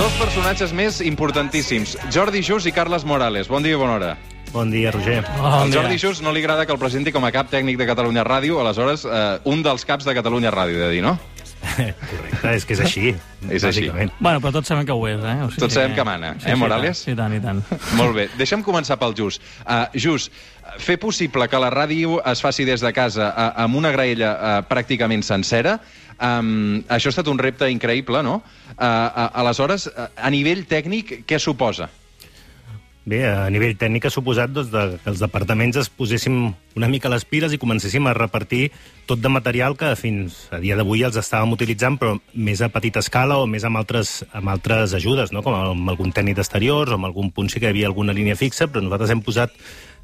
Dos 0.00 0.14
personatges 0.16 0.70
més 0.72 1.02
importantíssims, 1.04 1.90
Jordi 2.08 2.40
Jus 2.40 2.64
i 2.64 2.70
Carles 2.72 3.02
Morales. 3.04 3.50
Bon 3.52 3.60
dia 3.60 3.76
i 3.76 3.80
bona 3.80 3.98
hora. 3.98 4.14
Bon 4.48 4.70
dia, 4.72 4.88
Roger. 4.94 5.18
Al 5.44 5.68
Jordi 5.74 5.98
Jus 6.00 6.22
no 6.24 6.32
li 6.32 6.40
agrada 6.40 6.64
que 6.64 6.72
el 6.72 6.78
presenti 6.80 7.12
com 7.12 7.26
a 7.28 7.30
cap 7.34 7.50
tècnic 7.52 7.76
de 7.76 7.84
Catalunya 7.90 8.24
Ràdio, 8.24 8.62
aleshores 8.62 9.04
eh, 9.04 9.18
un 9.52 9.60
dels 9.60 9.84
caps 9.84 10.08
de 10.08 10.14
Catalunya 10.16 10.54
Ràdio, 10.54 10.78
he 10.78 10.86
de 10.86 10.88
dir, 10.94 11.02
no? 11.04 11.18
Correcte, 11.60 12.52
és 12.54 12.64
que 12.64 12.74
és 12.76 12.80
així. 12.84 13.10
És 13.48 13.64
així. 13.64 13.84
bàsicament. 13.86 14.12
Bueno, 14.18 14.40
però 14.40 14.52
tots 14.56 14.70
sabem 14.70 14.86
que 14.88 14.96
ho 14.96 15.06
és, 15.08 15.20
eh? 15.20 15.36
O 15.44 15.50
Tots 15.52 15.76
sabem 15.76 15.94
que 15.96 16.04
mana, 16.06 16.34
eh, 16.44 16.56
Morales? 16.56 17.04
Sí, 17.06 17.14
tant, 17.18 17.34
i 17.36 17.40
tant. 17.42 17.60
Molt 18.00 18.16
bé, 18.16 18.28
deixa'm 18.40 18.64
començar 18.66 18.98
pel 19.00 19.14
Jus. 19.18 19.40
Uh, 19.64 19.84
Jus, 19.94 20.30
fer 20.80 20.98
possible 21.02 21.48
que 21.52 21.60
la 21.60 21.70
ràdio 21.72 22.20
es 22.30 22.42
faci 22.44 22.64
des 22.68 22.84
de 22.84 22.92
casa 22.96 23.30
uh, 23.30 23.50
amb 23.64 23.80
una 23.80 23.92
graella 23.92 24.32
uh, 24.32 24.56
pràcticament 24.68 25.24
sencera, 25.26 25.78
um, 26.16 26.80
això 26.88 27.10
ha 27.10 27.16
estat 27.16 27.30
un 27.32 27.40
repte 27.40 27.68
increïble, 27.70 28.24
no? 28.24 28.40
Uh, 28.40 28.84
uh, 28.84 29.30
aleshores, 29.44 29.88
uh, 29.90 30.10
a 30.16 30.32
nivell 30.32 30.64
tècnic, 30.70 31.20
què 31.28 31.40
suposa? 31.42 31.90
Bé, 33.10 33.24
a 33.26 33.48
nivell 33.50 33.74
tècnic 33.74 34.04
ha 34.06 34.12
suposat 34.12 34.52
doncs, 34.54 34.68
de, 34.70 34.98
que 35.02 35.10
els 35.10 35.18
departaments 35.22 35.80
es 35.80 35.88
poséssim 35.90 36.52
una 36.78 36.88
mica 36.90 37.10
les 37.10 37.24
piles 37.26 37.50
i 37.50 37.58
comencéssim 37.58 38.06
a 38.06 38.14
repartir 38.14 38.68
tot 39.08 39.18
de 39.18 39.32
material 39.32 39.74
que 39.78 39.88
fins 39.98 40.44
a 40.54 40.60
dia 40.62 40.76
d'avui 40.78 41.02
els 41.02 41.18
estàvem 41.18 41.56
utilitzant, 41.56 41.98
però 41.98 42.14
més 42.34 42.62
a 42.62 42.70
petita 42.70 43.02
escala 43.02 43.40
o 43.42 43.48
més 43.50 43.66
amb 43.66 43.80
altres, 43.80 44.20
amb 44.30 44.52
altres 44.54 44.94
ajudes, 44.94 45.34
no? 45.34 45.42
com 45.42 45.56
amb 45.58 45.90
algun 45.90 46.14
tècnic 46.14 46.38
d'exteriors 46.38 46.94
o 46.94 47.00
amb 47.00 47.10
algun 47.10 47.34
punt 47.34 47.50
sí 47.50 47.58
que 47.58 47.66
hi 47.66 47.74
havia 47.74 47.90
alguna 47.90 48.14
línia 48.14 48.38
fixa, 48.38 48.70
però 48.70 48.84
nosaltres 48.86 49.16
hem 49.16 49.26
posat 49.26 49.58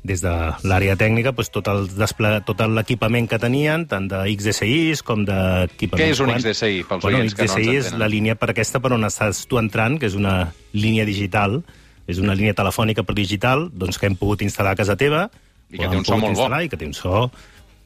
des 0.06 0.26
de 0.26 0.35
l'àrea 0.67 0.99
tècnica 0.99 1.31
doncs, 1.31 1.55
tot 1.55 1.70
el 1.70 1.87
desple... 1.94 2.35
tot 2.43 2.67
l'equipament 2.67 3.31
que 3.31 3.38
tenien, 3.38 3.87
tant 3.87 4.11
de 4.11 4.26
XDSIs 4.35 5.06
com 5.06 5.23
d'equipaments... 5.23 6.03
Què 6.03 6.11
és 6.11 6.26
un 6.26 6.35
XDSI, 6.35 6.85
pels 6.91 7.06
bueno, 7.06 7.23
oients 7.23 7.38
que 7.38 7.47
no 7.47 7.62
ens 7.62 7.75
és 7.79 7.97
la 8.03 8.11
línia 8.11 8.35
per 8.35 8.50
aquesta 8.50 8.82
per 8.82 8.97
on 8.99 9.06
estàs 9.06 9.47
tu 9.47 9.62
entrant, 9.62 10.00
que 10.03 10.11
és 10.11 10.19
una 10.19 10.41
línia 10.75 11.06
digital, 11.06 11.61
és 12.06 12.20
una 12.23 12.35
línia 12.38 12.55
telefònica 12.55 13.03
per 13.06 13.17
digital, 13.19 13.69
doncs 13.73 13.99
que 13.99 14.06
hem 14.06 14.17
pogut 14.19 14.44
instal·lar 14.47 14.76
a 14.76 14.79
casa 14.79 14.97
teva, 14.97 15.26
I 15.70 15.81
que 15.81 15.88
té 15.91 15.99
un 15.99 16.05
so 16.06 16.17
molt 16.19 16.38
bo. 16.38 16.49
I 16.62 16.69
que 16.70 16.79
té 16.79 16.87
un 16.87 16.94
so 16.94 17.31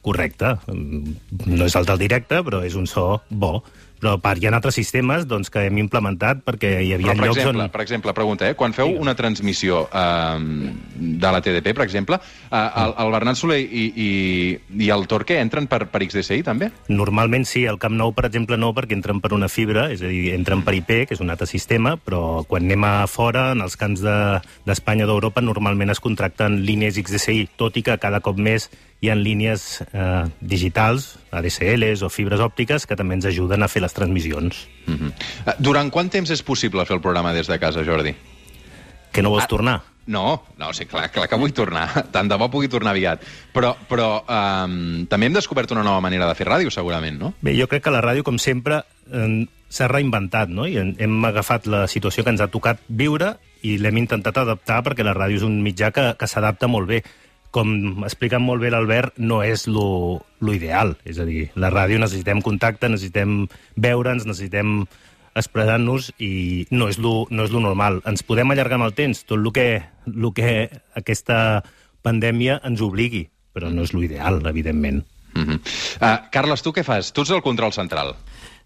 correcte. 0.05 0.55
Mm, 0.69 1.15
No 1.47 1.65
és 1.65 1.75
el 1.77 1.87
del 1.89 2.01
directe, 2.01 2.41
però 2.45 2.61
és 2.65 2.75
un 2.77 2.87
so 2.89 3.21
bo. 3.29 3.63
Però 4.01 4.15
part, 4.21 4.41
hi 4.41 4.47
ha 4.49 4.53
altres 4.57 4.73
sistemes 4.79 5.27
doncs, 5.29 5.51
que 5.53 5.67
hem 5.69 5.77
implementat 5.77 6.41
perquè 6.45 6.71
hi 6.81 6.95
havia 6.95 7.11
Però, 7.11 7.19
per 7.19 7.27
llocs 7.29 7.37
exemple, 7.43 7.65
on... 7.67 7.73
per 7.73 7.81
exemple, 7.83 8.13
pregunta, 8.17 8.47
eh? 8.49 8.55
quan 8.57 8.73
feu 8.73 8.89
una 8.97 9.13
transmissió 9.17 9.83
eh, 9.93 10.71
de 11.21 11.31
la 11.35 11.41
TDP, 11.45 11.75
per 11.77 11.85
exemple, 11.85 12.17
eh, 12.49 12.63
el, 12.83 12.95
el 13.05 13.13
Bernat 13.13 13.37
Soler 13.37 13.59
i, 13.61 13.85
i, 13.93 14.09
i 14.81 14.89
el 14.93 15.05
Torque 15.11 15.37
entren 15.37 15.69
per, 15.69 15.83
per 15.93 16.01
XDSI, 16.07 16.41
també? 16.47 16.71
Normalment 16.89 17.45
sí, 17.45 17.67
el 17.69 17.77
Camp 17.81 17.93
Nou, 17.99 18.15
per 18.17 18.25
exemple, 18.31 18.57
no, 18.57 18.71
perquè 18.73 18.97
entren 18.97 19.21
per 19.21 19.35
una 19.37 19.51
fibra, 19.51 19.89
és 19.93 20.01
a 20.01 20.09
dir, 20.09 20.31
entren 20.33 20.65
per 20.65 20.73
IP, 20.79 20.93
que 21.05 21.17
és 21.17 21.21
un 21.21 21.29
altre 21.29 21.45
sistema, 21.49 21.93
però 22.01 22.41
quan 22.49 22.65
anem 22.65 22.87
a 22.89 22.95
fora, 23.11 23.51
en 23.53 23.61
els 23.61 23.77
camps 23.77 24.01
de- 24.01 24.41
d'Espanya 24.65 25.05
o 25.05 25.11
d'Europa, 25.11 25.45
normalment 25.45 25.93
es 25.93 26.01
contracten 26.01 26.63
línies 26.65 26.97
XDSI, 26.97 27.51
tot 27.61 27.77
i 27.77 27.85
que 27.85 28.01
cada 28.01 28.21
cop 28.25 28.41
més 28.41 28.71
hi 29.01 29.09
ha 29.09 29.15
línies 29.17 29.81
eh, 29.93 30.25
digitals, 30.41 31.15
ADSLs 31.33 32.03
o 32.05 32.09
fibres 32.13 32.39
òptiques, 32.39 32.85
que 32.85 32.95
també 32.95 33.17
ens 33.17 33.25
ajuden 33.25 33.63
a 33.65 33.69
fer 33.71 33.81
les 33.81 33.93
transmissions. 33.97 34.67
Uh 34.87 34.93
-huh. 34.93 35.55
Durant 35.57 35.89
quant 35.89 36.09
temps 36.11 36.29
és 36.29 36.43
possible 36.43 36.85
fer 36.85 36.95
el 36.95 37.01
programa 37.01 37.33
des 37.33 37.47
de 37.47 37.57
casa, 37.59 37.83
Jordi? 37.83 38.13
Que 39.11 39.21
no 39.23 39.29
vols 39.31 39.43
Ah. 39.43 39.47
tornar? 39.47 39.81
No, 40.05 40.43
no, 40.57 40.73
sí, 40.73 40.85
clar, 40.85 41.11
clar 41.11 41.27
que 41.29 41.35
vull 41.35 41.53
tornar. 41.53 41.87
Tant 42.11 42.27
de 42.27 42.35
bo 42.35 42.49
pugui 42.49 42.67
tornar 42.67 42.91
aviat. 42.91 43.21
Però, 43.53 43.75
però 43.87 44.23
um, 44.65 45.05
també 45.07 45.25
hem 45.27 45.33
descobert 45.33 45.71
una 45.71 45.83
nova 45.83 46.01
manera 46.01 46.27
de 46.27 46.35
fer 46.35 46.47
ràdio, 46.47 46.69
segurament, 46.71 47.19
no? 47.19 47.33
Bé, 47.41 47.55
jo 47.59 47.67
crec 47.67 47.83
que 47.83 47.91
la 47.91 48.01
ràdio, 48.01 48.23
com 48.23 48.37
sempre, 48.39 48.83
eh, 49.11 49.47
s'ha 49.69 49.87
reinventat, 49.87 50.49
no? 50.49 50.65
I 50.67 50.77
hem 50.97 51.25
agafat 51.25 51.65
la 51.67 51.87
situació 51.87 52.23
que 52.23 52.29
ens 52.31 52.41
ha 52.41 52.47
tocat 52.47 52.79
viure 52.87 53.37
i 53.61 53.77
l'hem 53.77 53.97
intentat 53.97 54.37
adaptar 54.37 54.83
perquè 54.83 55.03
la 55.03 55.13
ràdio 55.13 55.37
és 55.37 55.43
un 55.43 55.61
mitjà 55.63 55.91
que, 55.91 56.15
que 56.17 56.27
s'adapta 56.27 56.67
molt 56.67 56.87
bé. 56.87 57.03
Com 57.51 58.03
explica 58.07 58.39
molt 58.39 58.63
bé 58.63 58.71
l'Albert, 58.71 59.17
no 59.19 59.41
és 59.43 59.67
lo, 59.67 60.23
lo 60.39 60.53
ideal. 60.55 60.95
És 61.03 61.19
a 61.19 61.25
dir, 61.27 61.49
la 61.59 61.71
ràdio 61.73 61.99
necessitem 61.99 62.41
contacte, 62.41 62.87
necessitem 62.87 63.45
veure'ns, 63.75 64.23
necessitem 64.25 64.85
expressar-nos 65.35 66.11
i 66.19 66.65
no 66.71 66.89
és, 66.91 66.99
lo, 66.99 67.25
no 67.29 67.45
és 67.47 67.51
lo 67.51 67.61
normal. 67.63 68.01
Ens 68.07 68.23
podem 68.27 68.51
allargar 68.51 68.79
amb 68.79 68.89
el 68.89 68.95
temps, 68.95 69.23
tot 69.27 69.39
el 69.39 69.51
que, 69.55 69.67
el 70.07 70.31
que 70.35 70.55
aquesta 70.99 71.61
pandèmia 72.03 72.59
ens 72.67 72.83
obligui, 72.83 73.25
però 73.55 73.71
no 73.71 73.85
és 73.85 73.93
lo 73.95 74.03
ideal, 74.03 74.41
evidentment. 74.47 75.03
Uh 75.35 75.43
-huh. 75.43 75.59
uh, 76.01 76.29
Carles, 76.31 76.61
tu 76.61 76.71
què 76.71 76.83
fas? 76.83 77.13
Tu 77.13 77.21
ets 77.21 77.31
el 77.31 77.41
control 77.41 77.71
central. 77.71 78.15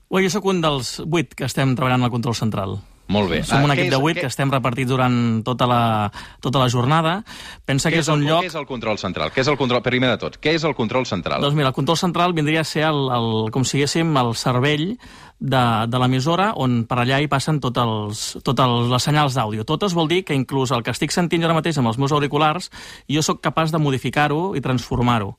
Ui, 0.10 0.24
jo 0.24 0.30
sóc 0.30 0.46
un 0.46 0.62
dels 0.62 1.02
vuit 1.06 1.34
que 1.34 1.46
estem 1.46 1.76
treballant 1.76 2.04
al 2.04 2.12
control 2.12 2.36
central. 2.36 2.80
Molt 3.08 3.30
bé. 3.30 3.44
Som 3.46 3.60
Ah, 3.60 3.64
un 3.66 3.70
què 3.70 3.74
equip 3.74 3.86
és- 3.86 3.92
de 3.92 3.98
vuit 4.02 4.18
què- 4.18 4.22
que 4.22 4.28
estem 4.28 4.50
repartits 4.50 4.90
durant 4.90 5.44
tota 5.46 5.68
la, 5.70 6.12
tota 6.42 6.58
la 6.58 6.70
jornada. 6.70 7.24
Pensa 7.64 7.92
que 7.92 8.00
és 8.00 8.08
un 8.08 8.24
el, 8.24 8.28
lloc... 8.28 8.42
Què 8.44 8.48
és 8.48 8.56
el 8.56 8.66
control 8.66 8.98
central? 8.98 9.32
Què 9.32 9.42
és 9.42 9.48
el 9.48 9.58
control, 9.58 9.84
primer 9.84 10.10
de 10.10 10.18
tot, 10.18 10.40
què 10.42 10.56
és 10.56 10.64
el 10.64 10.74
control 10.74 11.06
central? 11.06 11.40
Doncs 11.42 11.54
mira, 11.54 11.68
el 11.68 11.74
control 11.78 11.98
central 11.98 12.34
vindria 12.34 12.62
a 12.62 12.64
ser, 12.64 12.84
el, 12.90 13.04
el, 13.14 13.52
com 13.52 13.64
si 13.64 13.78
diguéssim, 13.78 14.10
el 14.18 14.34
cervell 14.36 14.98
de, 15.38 15.64
de 15.88 16.00
l'emissora 16.00 16.54
on 16.56 16.86
per 16.90 16.98
allà 17.04 17.22
hi 17.22 17.28
passen 17.28 17.60
tots 17.62 17.78
els, 17.78 18.38
totes 18.44 18.90
les 18.90 19.04
senyals 19.04 19.36
d'àudio. 19.38 19.66
Totes 19.70 19.94
vol 19.94 20.08
dir 20.10 20.24
que 20.26 20.34
inclús 20.34 20.72
el 20.72 20.82
que 20.82 20.90
estic 20.96 21.12
sentint 21.14 21.42
jo 21.44 21.50
ara 21.52 21.54
mateix 21.62 21.78
amb 21.78 21.88
els 21.94 22.00
meus 22.02 22.12
auriculars, 22.12 22.72
jo 23.08 23.22
sóc 23.22 23.40
capaç 23.40 23.70
de 23.72 23.78
modificar-ho 23.78 24.56
i 24.56 24.62
transformar-ho. 24.62 25.38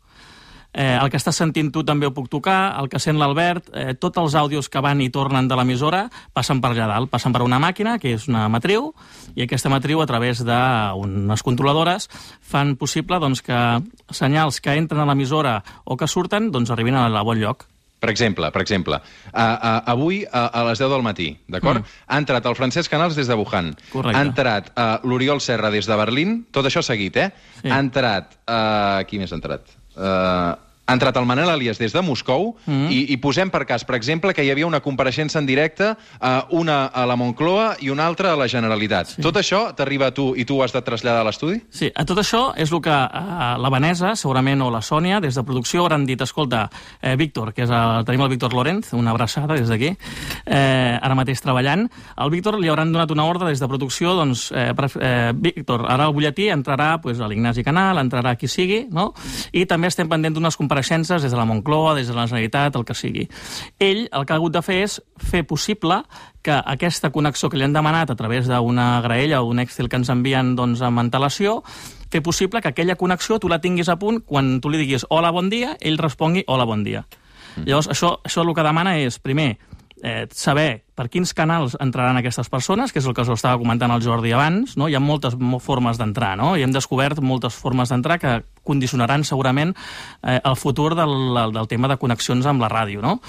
Eh, 0.73 0.99
el 1.01 1.11
que 1.11 1.17
estàs 1.17 1.39
sentint 1.39 1.71
tu 1.73 1.83
també 1.87 2.09
ho 2.09 2.13
puc 2.17 2.29
tocar, 2.33 2.77
el 2.81 2.91
que 2.93 3.01
sent 3.01 3.17
l'Albert, 3.21 3.71
eh, 3.73 3.95
tots 3.95 4.21
els 4.21 4.35
àudios 4.37 4.69
que 4.69 4.83
van 4.85 5.01
i 5.01 5.11
tornen 5.11 5.49
de 5.49 5.57
l'emissora 5.57 6.07
passen 6.37 6.61
per 6.61 6.73
allà 6.75 6.89
dalt, 6.91 7.11
passen 7.11 7.33
per 7.33 7.45
una 7.47 7.61
màquina, 7.63 7.99
que 7.99 8.13
és 8.17 8.27
una 8.29 8.47
matriu, 8.53 8.93
i 9.35 9.47
aquesta 9.47 9.73
matriu, 9.73 10.03
a 10.03 10.07
través 10.11 10.45
d'unes 10.45 11.47
controladores, 11.47 12.11
fan 12.41 12.77
possible 12.77 13.21
doncs, 13.23 13.41
que 13.43 13.63
senyals 14.11 14.61
que 14.61 14.77
entren 14.77 15.01
a 15.01 15.09
l'emissora 15.09 15.63
o 15.85 15.97
que 15.97 16.09
surten 16.09 16.51
doncs, 16.53 16.71
arribin 16.71 17.01
a 17.01 17.09
la 17.09 17.25
bon 17.25 17.41
lloc. 17.41 17.67
Per 17.97 18.11
exemple, 18.13 18.51
per 18.53 18.61
exemple, 18.61 18.99
uh, 19.01 19.33
uh, 19.33 19.79
avui 19.89 20.21
a, 20.29 20.43
a 20.53 20.65
les 20.69 20.79
10 20.83 20.93
del 20.93 21.03
matí, 21.03 21.31
d'acord? 21.49 21.81
Mm. 21.81 22.03
Ha 22.13 22.19
entrat 22.21 22.49
el 22.51 22.57
Francesc 22.59 22.93
Canals 22.93 23.17
des 23.17 23.31
de 23.31 23.39
Wuhan. 23.41 23.73
Correcte. 23.89 24.19
Ha 24.19 24.27
entrat 24.29 24.69
uh, 24.75 24.85
l'Oriol 25.09 25.41
Serra 25.41 25.73
des 25.73 25.89
de 25.89 25.97
Berlín, 25.97 26.37
tot 26.53 26.69
això 26.69 26.85
seguit, 26.85 27.17
eh? 27.17 27.31
Sí. 27.63 27.73
Ha 27.73 27.81
entrat... 27.81 28.37
Uh, 28.45 29.01
qui 29.09 29.19
més 29.23 29.33
ha 29.33 29.41
entrat? 29.41 29.73
Uh, 29.97 30.57
ha 30.87 30.95
entrat 30.95 31.17
el 31.19 31.27
Manel 31.27 31.51
Elias 31.51 31.81
des 31.83 31.93
de 31.93 32.01
Moscou 32.03 32.53
mm. 32.65 32.91
i, 32.95 33.01
i 33.13 33.17
posem 33.19 33.51
per 33.51 33.65
cas, 33.67 33.83
per 33.85 33.97
exemple, 33.99 34.33
que 34.35 34.45
hi 34.47 34.51
havia 34.53 34.69
una 34.69 34.81
compareixença 34.85 35.41
en 35.41 35.47
directe, 35.49 35.93
uh, 36.21 36.29
una 36.55 36.87
a 36.87 37.07
la 37.11 37.17
Moncloa 37.19 37.77
i 37.83 37.91
una 37.91 38.07
altra 38.07 38.33
a 38.33 38.39
la 38.39 38.47
Generalitat. 38.49 39.17
Sí. 39.17 39.25
Tot 39.25 39.41
això 39.41 39.65
t'arriba 39.77 40.13
a 40.13 40.15
tu 40.15 40.29
i 40.39 40.47
tu 40.47 40.61
ho 40.61 40.63
has 40.63 40.75
de 40.75 40.83
traslladar 40.87 41.25
a 41.25 41.27
l'estudi? 41.27 41.59
Sí, 41.75 41.91
a 41.91 42.07
tot 42.07 42.21
això 42.23 42.53
és 42.55 42.71
el 42.71 42.83
que 42.85 42.95
eh, 42.95 43.49
la 43.59 43.71
Vanessa, 43.73 44.15
segurament, 44.19 44.63
o 44.63 44.71
la 44.71 44.83
Sònia, 44.85 45.19
des 45.25 45.35
de 45.35 45.43
producció, 45.47 45.83
hauran 45.83 46.07
dit, 46.07 46.21
escolta, 46.23 46.69
eh, 47.01 47.17
Víctor, 47.19 47.51
que 47.57 47.67
és 47.67 47.73
el, 47.73 48.05
tenim 48.07 48.23
el 48.23 48.31
Víctor 48.31 48.55
Lorenz, 48.55 48.93
una 48.95 49.11
abraçada 49.11 49.59
des 49.59 49.69
d'aquí, 49.73 49.91
eh, 50.47 50.99
ara 51.01 51.19
mateix 51.19 51.43
treballant, 51.43 51.87
al 52.15 52.31
Víctor 52.31 52.61
li 52.61 52.71
hauran 52.71 52.95
donat 52.95 53.11
una 53.11 53.27
ordre 53.27 53.51
des 53.51 53.63
de 53.63 53.69
producció, 53.69 54.15
doncs, 54.15 54.53
eh, 54.55 54.71
per, 54.77 54.91
eh, 55.01 55.33
Víctor, 55.35 55.87
ara 55.91 56.07
al 56.07 56.15
butlletí 56.15 56.49
entrarà 56.55 57.01
pues, 57.03 57.19
a 57.21 57.27
l'Ignasi 57.27 57.65
Canal, 57.67 57.99
entrarà 57.99 58.37
qui 58.39 58.47
sigui, 58.49 58.85
no? 58.93 59.13
I 59.53 59.67
també 59.67 59.91
estem 59.91 60.09
pendents 60.09 60.37
d'unes 60.37 60.57
compareixences 60.57 60.76
des 61.23 61.31
de 61.31 61.37
la 61.37 61.45
Moncloa, 61.45 61.95
des 61.95 62.09
de 62.09 62.15
la 62.15 62.27
Generalitat, 62.27 62.77
el 62.77 62.85
que 62.85 62.95
sigui. 62.95 63.29
Ell 63.79 64.09
el 64.13 64.27
que 64.27 64.33
ha 64.33 64.37
hagut 64.37 64.53
de 64.53 64.63
fer 64.63 64.83
és 64.85 65.01
fer 65.17 65.45
possible 65.47 66.03
que 66.43 66.55
aquesta 66.55 67.11
connexió 67.11 67.49
que 67.49 67.57
li 67.57 67.65
han 67.65 67.73
demanat 67.73 68.11
a 68.11 68.17
través 68.17 68.47
d'una 68.47 69.01
graella 69.03 69.43
o 69.43 69.51
un 69.51 69.59
Excel 69.59 69.89
que 69.89 69.97
ens 69.97 70.11
envien 70.11 70.55
doncs, 70.57 70.83
amb 70.83 70.99
antelació, 70.99 71.63
fer 72.11 72.23
possible 72.23 72.61
que 72.63 72.69
aquella 72.69 72.97
connexió 72.97 73.39
tu 73.39 73.49
la 73.49 73.61
tinguis 73.61 73.89
a 73.89 73.99
punt 73.99 74.21
quan 74.25 74.61
tu 74.61 74.71
li 74.71 74.79
diguis 74.79 75.07
hola, 75.11 75.31
bon 75.31 75.51
dia, 75.51 75.77
ell 75.81 75.99
respongui 75.99 76.45
hola, 76.47 76.65
bon 76.65 76.85
dia. 76.85 77.05
Mm. 77.57 77.67
Llavors, 77.67 77.89
això, 77.89 78.19
això 78.25 78.45
el 78.45 78.55
que 78.55 78.63
demana 78.63 78.97
és, 79.01 79.19
primer, 79.19 79.57
eh, 80.03 80.27
saber 80.33 80.85
per 80.97 81.09
quins 81.13 81.33
canals 81.37 81.77
entraran 81.81 82.17
aquestes 82.17 82.49
persones, 82.49 82.93
que 82.93 82.99
és 83.03 83.07
el 83.07 83.13
que 83.15 83.21
us 83.25 83.29
estava 83.35 83.59
comentant 83.61 83.93
el 83.93 84.01
Jordi 84.05 84.33
abans, 84.33 84.77
no? 84.81 84.89
hi 84.89 84.95
ha 84.97 85.01
moltes 85.01 85.37
mo- 85.37 85.59
formes 85.61 85.99
d'entrar, 86.01 86.35
no? 86.41 86.55
i 86.57 86.63
hem 86.65 86.73
descobert 86.73 87.21
moltes 87.21 87.55
formes 87.55 87.93
d'entrar 87.93 88.17
que 88.19 88.33
condicionaran 88.65 89.25
segurament 89.25 89.75
eh, 90.23 90.41
el 90.43 90.57
futur 90.57 90.95
del, 90.97 91.13
del 91.53 91.69
tema 91.69 91.89
de 91.89 91.99
connexions 92.01 92.47
amb 92.49 92.65
la 92.65 92.71
ràdio. 92.73 93.03
No? 93.05 93.21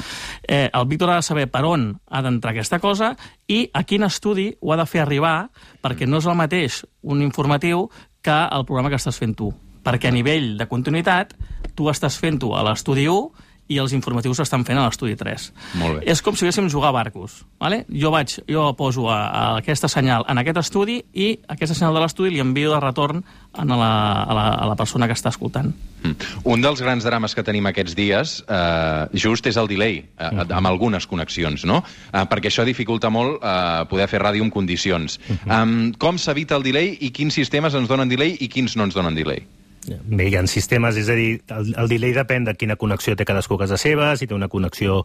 Eh, 0.48 0.70
el 0.72 0.88
Víctor 0.88 1.12
ha 1.12 1.20
de 1.20 1.28
saber 1.28 1.48
per 1.52 1.66
on 1.68 1.90
ha 2.10 2.22
d'entrar 2.24 2.56
aquesta 2.56 2.80
cosa 2.80 3.14
i 3.48 3.66
a 3.74 3.84
quin 3.84 4.04
estudi 4.08 4.54
ho 4.62 4.72
ha 4.74 4.80
de 4.80 4.86
fer 4.88 5.04
arribar, 5.04 5.50
perquè 5.84 6.08
no 6.08 6.20
és 6.24 6.26
el 6.28 6.40
mateix 6.40 6.86
un 7.04 7.22
informatiu 7.22 7.90
que 8.24 8.38
el 8.52 8.66
programa 8.66 8.90
que 8.90 9.00
estàs 9.00 9.20
fent 9.20 9.36
tu. 9.36 9.52
Perquè 9.84 10.10
a 10.10 10.16
nivell 10.16 10.58
de 10.60 10.66
continuïtat, 10.68 11.36
tu 11.76 11.88
estàs 11.92 12.18
fent-ho 12.20 12.56
a 12.58 12.64
l'estudi 12.68 13.06
1 13.08 13.47
i 13.68 13.80
els 13.82 13.94
informatius 13.96 14.40
s'estan 14.42 14.64
fent 14.68 14.80
a 14.80 14.86
l'estudi 14.86 15.16
3. 15.20 15.48
Molt 15.82 16.00
bé. 16.00 16.06
És 16.14 16.22
com 16.24 16.36
si 16.36 16.46
haguéssim 16.46 16.70
jugar 16.72 16.94
a 16.94 16.96
barcos. 16.96 17.42
Vale? 17.60 17.84
Jo 17.92 18.12
vaig, 18.14 18.38
jo 18.48 18.70
poso 18.80 19.10
a, 19.12 19.20
a 19.28 19.44
aquesta 19.60 19.90
senyal 19.92 20.26
en 20.30 20.40
aquest 20.42 20.62
estudi 20.64 21.02
i 21.14 21.34
aquesta 21.48 21.76
senyal 21.76 21.98
de 21.98 22.06
l'estudi 22.06 22.32
li 22.36 22.44
envio 22.44 22.74
de 22.74 22.80
retorn 22.84 23.24
a 23.58 23.66
la, 23.66 23.92
a, 24.24 24.34
la, 24.34 24.48
a 24.54 24.66
la 24.70 24.76
persona 24.80 25.08
que 25.10 25.16
està 25.18 25.32
escoltant. 25.34 25.74
Mm. 26.04 26.16
Un 26.54 26.64
dels 26.64 26.82
grans 26.84 27.04
drames 27.04 27.34
que 27.36 27.44
tenim 27.44 27.68
aquests 27.70 27.96
dies, 27.98 28.38
eh, 28.48 29.18
just, 29.18 29.48
és 29.50 29.58
el 29.58 29.70
delay, 29.72 30.00
eh, 30.06 30.32
amb 30.46 30.70
algunes 30.70 31.08
connexions, 31.10 31.66
no? 31.66 31.82
Eh, 32.12 32.24
perquè 32.30 32.52
això 32.52 32.66
dificulta 32.68 33.10
molt 33.14 33.42
eh, 33.42 33.86
poder 33.90 34.08
fer 34.12 34.22
ràdio 34.24 34.46
en 34.46 34.54
condicions. 34.54 35.20
Um, 35.48 35.94
com 36.00 36.20
s'evita 36.22 36.58
el 36.58 36.66
delay 36.66 36.94
i 37.02 37.12
quins 37.16 37.36
sistemes 37.36 37.76
ens 37.78 37.90
donen 37.90 38.10
delay 38.10 38.38
i 38.40 38.50
quins 38.52 38.78
no 38.78 38.88
ens 38.88 38.96
donen 38.98 39.18
delay? 39.18 39.44
Bé, 39.88 40.28
hi 40.28 40.36
ha 40.36 40.44
sistemes, 40.48 40.98
és 41.00 41.10
a 41.10 41.16
dir, 41.16 41.42
el, 41.56 41.74
el 41.80 41.90
delay 41.92 42.14
depèn 42.16 42.48
de 42.48 42.56
quina 42.60 42.76
connexió 42.76 43.16
té 43.16 43.26
cadascú 43.26 43.56
a 43.56 43.64
casa 43.66 43.80
seva, 43.80 44.16
si 44.20 44.28
té 44.28 44.36
una 44.36 44.50
connexió 44.52 45.04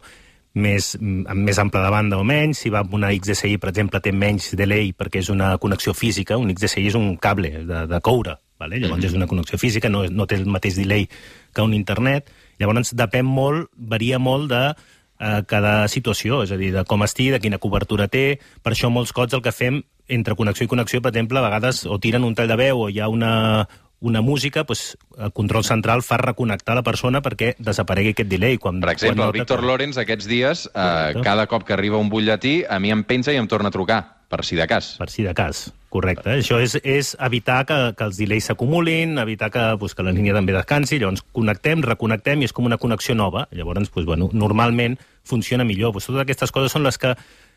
més, 0.53 0.93
amb 0.99 1.47
més 1.47 1.59
ampla 1.59 1.81
de 1.85 1.91
banda 1.93 2.19
o 2.21 2.25
menys, 2.27 2.61
si 2.63 2.71
va 2.73 2.83
amb 2.83 2.93
una 2.93 3.09
XDSI, 3.13 3.57
per 3.61 3.71
exemple, 3.71 4.01
té 4.03 4.13
menys 4.13 4.51
delay 4.59 4.91
perquè 4.97 5.23
és 5.23 5.31
una 5.33 5.55
connexió 5.57 5.95
física, 5.97 6.37
un 6.37 6.51
XDSI 6.53 6.87
és 6.91 6.97
un 6.99 7.15
cable 7.17 7.63
de, 7.65 7.85
de 7.89 8.01
coure, 8.05 8.37
vale? 8.59 8.79
llavors 8.79 8.99
mm 8.99 9.03
-hmm. 9.03 9.09
és 9.09 9.13
una 9.13 9.27
connexió 9.27 9.57
física, 9.57 9.89
no, 9.89 10.05
no 10.05 10.27
té 10.27 10.35
el 10.35 10.45
mateix 10.45 10.75
delay 10.75 11.07
que 11.53 11.61
un 11.61 11.73
internet, 11.73 12.29
llavors 12.59 12.93
depèn 12.93 13.25
molt, 13.25 13.69
varia 13.75 14.19
molt 14.19 14.49
de 14.49 14.75
eh, 15.19 15.43
cada 15.47 15.87
situació, 15.87 16.43
és 16.43 16.51
a 16.51 16.57
dir, 16.57 16.71
de 16.73 16.83
com 16.83 17.03
estigui, 17.03 17.31
de 17.31 17.39
quina 17.39 17.57
cobertura 17.57 18.07
té. 18.07 18.39
Per 18.61 18.73
això 18.73 18.89
molts 18.89 19.13
cops 19.13 19.33
el 19.33 19.41
que 19.41 19.51
fem 19.51 19.83
entre 20.07 20.35
connexió 20.35 20.65
i 20.65 20.67
connexió, 20.67 21.01
per 21.01 21.11
exemple, 21.11 21.39
a 21.39 21.41
vegades 21.41 21.85
o 21.85 21.97
tiren 21.99 22.23
un 22.23 22.35
tall 22.35 22.47
de 22.47 22.57
veu 22.59 22.81
o 22.85 22.89
hi 22.89 22.99
ha 22.99 23.07
una, 23.07 23.67
una 24.03 24.21
música, 24.21 24.65
doncs, 24.67 24.97
el 25.17 25.31
control 25.31 25.63
central 25.63 26.03
fa 26.03 26.17
reconnectar 26.19 26.75
la 26.75 26.83
persona 26.83 27.21
perquè 27.23 27.53
desaparegui 27.57 28.11
aquest 28.13 28.29
delay. 28.29 28.57
Quan, 28.59 28.81
Per 28.83 28.91
exemple, 28.91 29.21
quan 29.21 29.31
el 29.31 29.37
Víctor 29.39 29.63
Lorenz 29.63 29.97
aquests 30.01 30.27
dies, 30.27 30.65
eh, 30.67 30.71
Correcte. 30.73 31.23
cada 31.23 31.47
cop 31.47 31.63
que 31.63 31.73
arriba 31.73 31.97
un 31.97 32.09
butlletí, 32.11 32.63
a 32.67 32.79
mi 32.79 32.91
em 32.91 33.05
penja 33.07 33.31
i 33.31 33.39
em 33.39 33.47
torna 33.47 33.71
a 33.71 33.71
trucar, 33.71 34.01
per 34.27 34.43
si 34.43 34.57
de 34.57 34.67
cas. 34.67 34.95
Per 34.97 35.09
si 35.09 35.23
de 35.23 35.33
cas, 35.37 35.71
correcte. 35.93 36.39
Això 36.41 36.57
és, 36.59 36.75
és 36.83 37.13
evitar 37.21 37.63
que, 37.69 37.77
que 37.95 38.07
els 38.09 38.17
delays 38.17 38.49
s'acumulin, 38.49 39.19
evitar 39.21 39.51
que, 39.53 39.63
pues, 39.79 39.93
que 39.95 40.03
la 40.03 40.11
línia 40.11 40.33
també 40.33 40.55
descansi, 40.55 40.99
llavors 40.99 41.23
connectem, 41.31 41.85
reconnectem 41.85 42.41
i 42.41 42.49
és 42.49 42.53
com 42.53 42.65
una 42.65 42.79
connexió 42.81 43.15
nova. 43.15 43.47
Llavors, 43.51 43.89
pues, 43.93 44.05
bueno, 44.09 44.29
normalment 44.33 44.97
funciona 45.23 45.63
millor. 45.63 45.93
Pues, 45.93 46.09
totes 46.09 46.25
aquestes 46.25 46.51
coses 46.51 46.73
són 46.73 46.83
les 46.83 46.97
que 46.97 47.13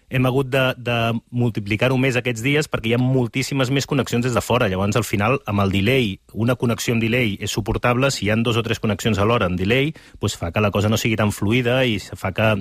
hem 0.09 0.27
hagut 0.27 0.49
de, 0.51 0.65
de 0.79 0.97
multiplicar-ho 1.35 1.99
més 1.99 2.17
aquests 2.19 2.43
dies 2.45 2.69
perquè 2.71 2.93
hi 2.93 2.97
ha 2.97 3.03
moltíssimes 3.03 3.73
més 3.75 3.89
connexions 3.91 4.27
des 4.27 4.35
de 4.37 4.43
fora. 4.45 4.69
Llavors, 4.71 4.97
al 4.99 5.07
final, 5.07 5.41
amb 5.51 5.65
el 5.65 5.75
delay, 5.75 6.17
una 6.33 6.57
connexió 6.57 6.95
amb 6.95 7.03
delay 7.03 7.37
és 7.41 7.53
suportable. 7.53 8.11
Si 8.15 8.27
hi 8.27 8.33
han 8.35 8.45
dos 8.47 8.57
o 8.57 8.65
tres 8.67 8.81
connexions 8.83 9.19
alhora 9.19 9.51
amb 9.51 9.59
delay, 9.59 9.93
pues, 10.21 10.37
fa 10.39 10.53
que 10.53 10.63
la 10.63 10.71
cosa 10.71 10.91
no 10.93 11.01
sigui 11.01 11.19
tan 11.19 11.33
fluida 11.35 11.83
i 11.85 11.99
fa 11.99 12.33
que, 12.37 12.53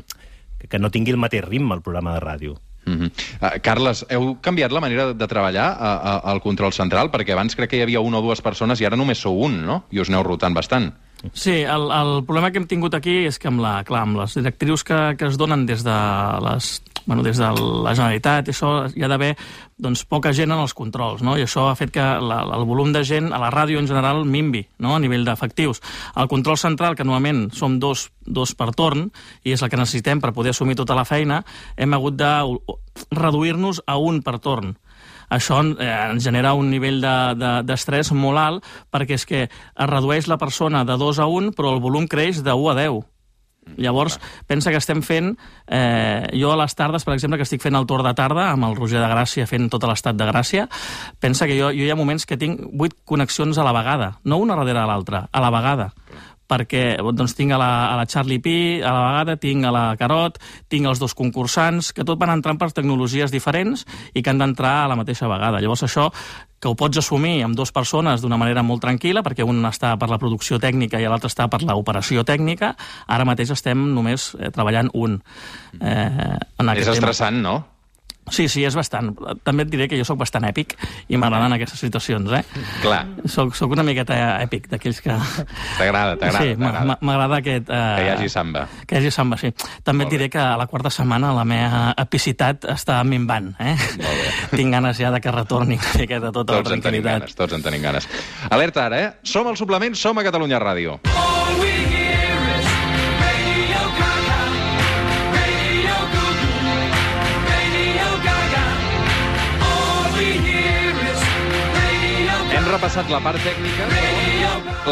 que 0.70 0.82
no 0.82 0.92
tingui 0.92 1.14
el 1.14 1.22
mateix 1.22 1.46
ritme 1.46 1.78
el 1.78 1.86
programa 1.86 2.18
de 2.18 2.24
ràdio. 2.26 2.58
Mm 2.86 3.00
-hmm. 3.00 3.12
uh, 3.42 3.60
Carles, 3.62 4.06
heu 4.10 4.38
canviat 4.42 4.72
la 4.72 4.80
manera 4.80 5.14
de 5.14 5.28
treballar 5.28 5.66
a, 5.74 5.94
a, 5.96 6.18
al 6.32 6.42
control 6.42 6.72
central? 6.72 7.10
Perquè 7.10 7.32
abans 7.34 7.56
crec 7.56 7.70
que 7.70 7.78
hi 7.78 7.82
havia 7.82 8.00
una 8.00 8.20
o 8.20 8.22
dues 8.22 8.42
persones 8.42 8.82
i 8.82 8.86
ara 8.86 8.96
només 8.96 9.18
sou 9.18 9.42
un, 9.42 9.66
no? 9.66 9.86
I 9.92 10.00
us 10.00 10.10
aneu 10.10 10.24
rotant 10.24 10.54
bastant. 10.54 10.94
Sí, 11.34 11.64
el, 11.64 11.92
el 11.92 12.24
problema 12.26 12.52
que 12.52 12.60
hem 12.60 12.68
tingut 12.68 12.94
aquí 12.94 13.26
és 13.26 13.40
que 13.40 13.48
amb, 13.48 13.60
la, 13.60 13.84
clar, 13.84 14.02
amb 14.02 14.18
les 14.18 14.36
directrius 14.36 14.84
que, 14.84 15.16
que 15.18 15.26
es 15.26 15.38
donen 15.38 15.66
des 15.66 15.84
de, 15.84 15.98
les, 16.42 16.82
bueno, 17.06 17.24
des 17.24 17.38
de 17.38 17.48
la 17.48 17.94
Generalitat, 17.96 18.50
això 18.50 18.72
hi 18.94 19.04
ha 19.04 19.10
d'haver 19.12 19.34
doncs, 19.78 20.06
poca 20.10 20.34
gent 20.34 20.52
en 20.52 20.62
els 20.62 20.74
controls, 20.74 21.22
no? 21.26 21.36
i 21.38 21.46
això 21.46 21.68
ha 21.70 21.76
fet 21.80 21.92
que 21.94 22.04
la, 22.04 22.42
el 22.58 22.66
volum 22.68 22.94
de 22.96 23.04
gent 23.06 23.32
a 23.34 23.42
la 23.42 23.52
ràdio 23.54 23.80
en 23.82 23.90
general 23.90 24.24
minvi 24.26 24.66
no? 24.80 24.96
a 24.96 25.02
nivell 25.04 25.26
d'efectius. 25.28 25.82
El 26.16 26.30
control 26.32 26.58
central, 26.58 26.96
que 26.96 27.06
normalment 27.08 27.50
som 27.54 27.80
dos, 27.80 28.10
dos 28.26 28.56
per 28.56 28.72
torn, 28.78 29.10
i 29.44 29.54
és 29.54 29.62
el 29.62 29.70
que 29.70 29.80
necessitem 29.80 30.24
per 30.24 30.34
poder 30.34 30.56
assumir 30.56 30.78
tota 30.80 30.98
la 30.98 31.06
feina, 31.06 31.44
hem 31.78 31.94
hagut 31.94 32.18
de 32.18 32.32
reduir-nos 33.12 33.84
a 33.86 34.00
un 34.00 34.24
per 34.26 34.40
torn 34.40 34.76
això 35.30 35.62
eh, 35.64 35.90
ens 36.12 36.24
genera 36.24 36.54
un 36.54 36.70
nivell 36.70 37.02
d'estrès 37.02 38.10
de, 38.10 38.14
de, 38.14 38.22
molt 38.22 38.42
alt 38.42 38.70
perquè 38.94 39.18
és 39.18 39.26
que 39.26 39.42
es 39.48 39.90
redueix 39.90 40.30
la 40.30 40.38
persona 40.38 40.84
de 40.86 40.98
2 41.02 41.20
a 41.20 41.26
1 41.26 41.56
però 41.58 41.74
el 41.74 41.82
volum 41.82 42.08
creix 42.08 42.44
de 42.46 42.54
1 42.54 42.72
a 42.72 42.76
10. 42.78 43.04
Llavors, 43.78 44.20
pensa 44.48 44.72
que 44.72 44.80
estem 44.82 45.02
fent... 45.06 45.34
Eh, 45.68 46.30
jo 46.38 46.52
a 46.54 46.60
les 46.60 46.76
tardes, 46.78 47.04
per 47.04 47.16
exemple, 47.16 47.40
que 47.40 47.48
estic 47.48 47.64
fent 47.64 47.76
el 47.76 47.88
torn 47.90 48.06
de 48.06 48.14
tarda 48.18 48.52
amb 48.52 48.68
el 48.70 48.78
Roger 48.78 49.02
de 49.02 49.10
Gràcia 49.10 49.48
fent 49.50 49.68
tot 49.74 49.84
l'estat 49.90 50.18
de 50.18 50.28
Gràcia, 50.30 50.68
pensa 51.20 51.48
que 51.50 51.58
jo, 51.58 51.72
jo 51.74 51.88
hi 51.88 51.92
ha 51.92 51.98
moments 51.98 52.28
que 52.30 52.38
tinc 52.38 52.62
8 52.72 53.04
connexions 53.06 53.58
a 53.58 53.66
la 53.66 53.74
vegada, 53.76 54.16
no 54.24 54.40
una 54.42 54.56
darrere 54.56 54.80
de 54.80 54.88
l'altra, 54.92 55.26
a 55.32 55.44
la 55.44 55.52
vegada 55.54 55.92
perquè 56.46 56.84
doncs, 57.02 57.34
tinc 57.34 57.56
a 57.56 57.58
la, 57.58 57.70
a 57.90 57.96
la 57.98 58.06
Charlie 58.06 58.38
P, 58.38 58.56
a 58.86 58.92
la 58.94 59.06
vegada 59.08 59.36
tinc 59.42 59.66
a 59.66 59.72
la 59.74 59.86
Carot, 59.98 60.38
tinc 60.70 60.86
els 60.90 61.02
dos 61.02 61.16
concursants, 61.18 61.92
que 61.96 62.06
tot 62.06 62.20
van 62.22 62.36
entrant 62.36 62.60
per 62.62 62.72
tecnologies 62.72 63.34
diferents 63.34 63.86
i 64.14 64.22
que 64.22 64.30
han 64.30 64.42
d'entrar 64.42 64.84
a 64.84 64.92
la 64.92 65.00
mateixa 65.00 65.30
vegada. 65.32 65.62
Llavors 65.64 65.86
això 65.88 66.12
que 66.66 66.72
ho 66.74 66.78
pots 66.78 66.98
assumir 66.98 67.44
amb 67.46 67.54
dues 67.54 67.70
persones 67.70 68.24
d'una 68.24 68.40
manera 68.42 68.64
molt 68.66 68.82
tranquil·la, 68.82 69.22
perquè 69.26 69.46
un 69.46 69.62
està 69.70 69.94
per 70.02 70.10
la 70.10 70.18
producció 70.18 70.58
tècnica 70.58 70.98
i 70.98 71.06
l'altre 71.06 71.30
està 71.30 71.46
per 71.52 71.62
l'operació 71.62 72.26
tècnica. 72.26 72.74
Ara 73.06 73.28
mateix 73.30 73.54
estem 73.54 73.86
només 73.94 74.32
eh, 74.40 74.50
treballant 74.56 74.90
un. 74.98 75.20
Eh, 75.78 75.86
en 75.86 76.66
És 76.66 76.72
aquest 76.74 76.90
tema. 76.90 76.98
estressant, 76.98 77.42
no? 77.46 77.56
Sí, 78.32 78.48
sí, 78.50 78.64
és 78.66 78.74
bastant. 78.74 79.12
També 79.46 79.64
et 79.64 79.70
diré 79.70 79.86
que 79.88 79.98
jo 80.00 80.06
sóc 80.08 80.18
bastant 80.18 80.48
èpic 80.48 80.74
i 81.14 81.18
m'agraden 81.22 81.54
aquestes 81.54 81.80
situacions, 81.80 82.32
eh? 82.34 82.42
Clar, 82.82 83.04
Soc, 83.30 83.54
soc 83.56 83.72
una 83.76 83.84
miqueta 83.86 84.16
èpic, 84.42 84.66
d'aquells 84.72 85.02
que... 85.06 85.14
t'agrada, 85.78 86.16
t'agrada. 86.18 86.40
Sí, 86.42 86.56
m'agrada 87.06 87.38
aquest... 87.42 87.70
Eh, 87.70 87.82
Que 87.96 88.06
hi 88.08 88.10
hagi 88.16 88.30
samba. 88.34 88.66
Que 88.88 88.96
hi 88.98 89.04
hagi 89.04 89.12
samba, 89.14 89.38
sí. 89.38 89.52
També 89.86 90.04
Molt 90.06 90.14
et 90.14 90.18
diré 90.18 90.30
que 90.34 90.42
a 90.42 90.56
la 90.58 90.66
quarta 90.72 90.90
setmana 90.90 91.34
la 91.38 91.46
meva 91.46 91.94
epicitat 92.02 92.66
està 92.74 92.98
minvant, 93.06 93.52
eh? 93.60 93.76
Molt 94.02 94.22
bé. 94.24 94.30
Tinc 94.58 94.74
ganes 94.74 94.98
ja 95.02 95.12
de 95.14 95.22
que 95.22 95.32
retorni 95.36 95.78
una 95.78 95.94
miqueta 96.02 96.32
tota 96.32 96.58
Tots 96.58 96.72
la 96.72 96.80
en 96.80 96.82
tenim 96.82 97.04
tranquil·litat. 97.06 97.20
ganes, 97.30 97.36
tots 97.38 97.54
en 97.60 97.62
tenim 97.70 97.86
ganes. 97.86 98.10
Alerta 98.50 98.88
ara, 98.90 99.02
eh? 99.06 99.12
Som 99.24 99.48
al 99.54 99.58
suplement, 99.60 99.94
som 99.96 100.18
a 100.18 100.26
Catalunya 100.26 100.60
Ràdio. 100.62 100.98
All 101.14 101.62
we 101.62 101.95
Repassat 112.86 113.08
la 113.10 113.18
part 113.18 113.42
tècnica. 113.42 113.86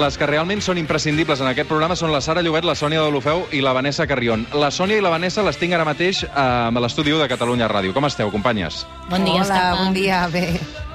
Les 0.02 0.16
que 0.18 0.26
realment 0.26 0.64
són 0.66 0.80
imprescindibles 0.82 1.44
en 1.44 1.50
aquest 1.52 1.70
programa 1.70 1.94
són 1.94 2.10
la 2.10 2.24
Sara 2.26 2.42
Llobet, 2.42 2.66
la 2.66 2.74
Sònia 2.74 3.04
de 3.06 3.12
l'Ofeu 3.14 3.44
i 3.54 3.60
la 3.62 3.70
Vanessa 3.78 4.08
Carrion. 4.10 4.48
La 4.58 4.72
Sònia 4.74 4.98
i 4.98 5.04
la 5.06 5.12
Vanessa 5.14 5.46
les 5.46 5.62
tinc 5.62 5.78
ara 5.78 5.86
mateix 5.86 6.24
eh, 6.26 6.32
a 6.34 6.82
l'estudi 6.82 7.14
1 7.14 7.22
de 7.22 7.28
Catalunya 7.30 7.70
Ràdio. 7.70 7.94
Com 7.94 8.10
esteu, 8.10 8.34
companyes? 8.34 8.88
Bon 9.14 9.22
dia, 9.22 9.44
Hola, 9.46 9.62
bon 9.78 9.94
dia, 9.94 10.24
bé. 10.34 10.48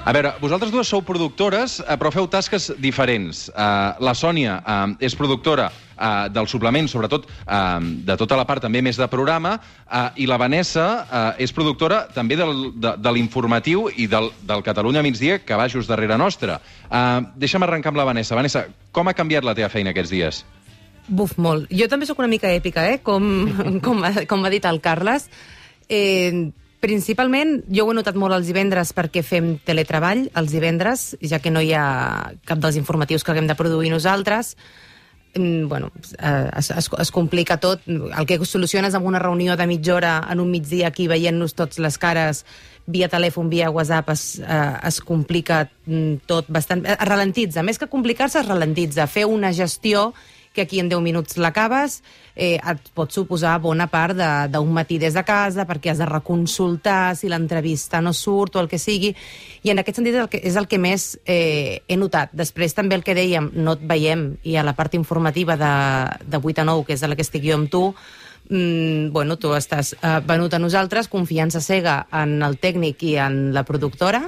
A 0.09 0.13
veure, 0.15 0.31
vosaltres 0.41 0.71
dues 0.73 0.89
sou 0.89 1.03
productores, 1.05 1.75
eh, 1.83 1.95
però 2.01 2.09
feu 2.09 2.25
tasques 2.25 2.71
diferents. 2.81 3.43
Uh, 3.51 3.93
la 4.01 4.15
Sònia 4.17 4.55
uh, 4.57 4.95
és 5.05 5.13
productora 5.13 5.67
uh, 5.69 6.23
del 6.33 6.47
suplement, 6.49 6.87
sobretot 6.89 7.27
uh, 7.29 7.77
de 7.77 8.15
tota 8.17 8.39
la 8.39 8.47
part 8.49 8.63
també 8.65 8.81
més 8.81 8.97
de 8.97 9.05
programa, 9.11 9.51
uh, 9.85 10.07
i 10.17 10.25
la 10.25 10.39
Vanessa 10.41 10.85
uh, 11.03 11.19
és 11.37 11.53
productora 11.53 12.07
també 12.15 12.39
del, 12.39 12.71
de, 12.73 12.95
de 12.97 13.13
l'informatiu 13.13 13.85
i 14.01 14.07
del, 14.09 14.31
del 14.49 14.65
Catalunya 14.65 15.03
migdia, 15.05 15.43
que 15.45 15.59
va 15.61 15.69
just 15.69 15.93
darrere 15.93 16.17
nostra. 16.17 16.57
Uh, 16.89 17.29
deixa'm 17.37 17.67
arrencar 17.67 17.93
amb 17.93 18.01
la 18.01 18.09
Vanessa. 18.09 18.33
Vanessa, 18.39 18.65
com 18.89 19.11
ha 19.11 19.13
canviat 19.13 19.45
la 19.45 19.53
teva 19.53 19.69
feina 19.69 19.93
aquests 19.93 20.15
dies? 20.15 20.41
Buf, 21.05 21.37
molt. 21.37 21.69
Jo 21.69 21.85
també 21.85 22.09
sóc 22.09 22.17
una 22.17 22.33
mica 22.33 22.49
èpica, 22.49 22.89
eh? 22.89 22.97
Com, 23.05 23.29
com, 23.85 24.01
com 24.25 24.41
ha 24.41 24.55
dit 24.57 24.65
el 24.65 24.81
Carles. 24.81 25.29
Eh, 25.85 26.49
principalment, 26.79 27.59
jo 27.67 27.85
ho 27.85 27.91
he 27.91 27.97
notat 27.97 28.17
molt 28.19 28.37
els 28.37 28.47
divendres 28.47 28.93
perquè 28.95 29.23
fem 29.25 29.57
teletreball 29.67 30.27
els 30.39 30.53
divendres, 30.53 31.09
ja 31.21 31.41
que 31.43 31.51
no 31.51 31.63
hi 31.63 31.73
ha 31.75 32.35
cap 32.47 32.61
dels 32.63 32.79
informatius 32.79 33.23
que 33.23 33.33
haguem 33.33 33.49
de 33.49 33.57
produir 33.59 33.91
nosaltres. 33.91 34.55
Mm, 35.35 35.67
bueno, 35.67 35.91
es, 36.57 36.71
es, 36.71 36.89
es 36.89 37.11
complica 37.11 37.59
tot. 37.61 37.83
El 37.85 38.25
que 38.25 38.39
soluciones 38.45 38.95
amb 38.95 39.05
una 39.05 39.19
reunió 39.19 39.55
de 39.57 39.67
mitja 39.67 39.93
hora 39.95 40.13
en 40.31 40.39
un 40.39 40.49
migdia 40.49 40.87
aquí 40.89 41.05
veient-nos 41.07 41.53
tots 41.53 41.77
les 41.83 41.99
cares 42.01 42.45
via 42.89 43.09
telèfon, 43.11 43.49
via 43.51 43.69
WhatsApp, 43.69 44.09
es, 44.15 44.23
eh, 44.39 44.73
es 44.89 44.99
complica 45.05 45.67
mm, 45.85 46.25
tot 46.25 46.49
bastant... 46.49 46.81
Es 46.89 47.05
ralentitza. 47.05 47.61
Més 47.61 47.77
que 47.77 47.91
complicar-se, 47.91 48.41
es 48.41 48.49
ralentitza. 48.49 49.05
Fer 49.05 49.27
una 49.29 49.53
gestió 49.53 50.13
que 50.59 50.65
aquí 50.67 50.81
en 50.83 50.89
10 50.91 50.99
minuts 50.99 51.37
l'acabes, 51.39 52.01
eh, 52.35 52.57
et 52.59 52.89
pot 52.93 53.11
suposar 53.15 53.55
bona 53.63 53.87
part 53.87 54.15
de- 54.17 54.47
d'un 54.51 54.73
matí 54.75 54.97
des 54.99 55.13
de 55.15 55.23
casa 55.23 55.63
perquè 55.67 55.91
has 55.93 55.97
de 55.99 56.05
reconsultar 56.09 57.15
si 57.15 57.29
l'entrevista 57.29 58.01
no 58.01 58.11
surt 58.13 58.55
o 58.57 58.59
el 58.59 58.67
que 58.67 58.77
sigui, 58.77 59.13
i 59.63 59.71
en 59.71 59.79
aquest 59.79 59.95
sentit 60.01 60.15
és 60.15 60.21
el 60.21 60.29
que, 60.29 60.41
és 60.43 60.55
el 60.59 60.67
que 60.67 60.77
més 60.79 61.17
eh, 61.25 61.81
he 61.87 61.95
notat. 61.97 62.31
Després 62.33 62.75
també 62.75 62.95
el 62.95 63.03
que 63.03 63.15
dèiem, 63.15 63.51
no 63.55 63.77
et 63.77 63.85
veiem, 63.87 64.33
i 64.43 64.57
a 64.59 64.63
la 64.67 64.75
part 64.75 64.93
informativa 64.99 65.55
de, 65.55 65.73
de 66.27 66.37
8 66.43 66.61
a 66.61 66.65
9, 66.65 66.85
que 66.85 66.93
és 66.99 67.03
a 67.03 67.07
la 67.07 67.15
que 67.15 67.23
estic 67.23 67.43
jo 67.47 67.55
amb 67.55 67.69
tu, 67.71 67.95
mm, 68.49 69.11
bueno, 69.13 69.37
tu 69.37 69.53
estàs 69.55 69.93
eh, 70.01 70.19
venut 70.27 70.53
a 70.53 70.59
nosaltres, 70.59 71.07
confiança 71.07 71.61
cega 71.61 72.07
en 72.11 72.41
el 72.43 72.59
tècnic 72.59 73.03
i 73.03 73.15
en 73.17 73.53
la 73.53 73.63
productora, 73.63 74.25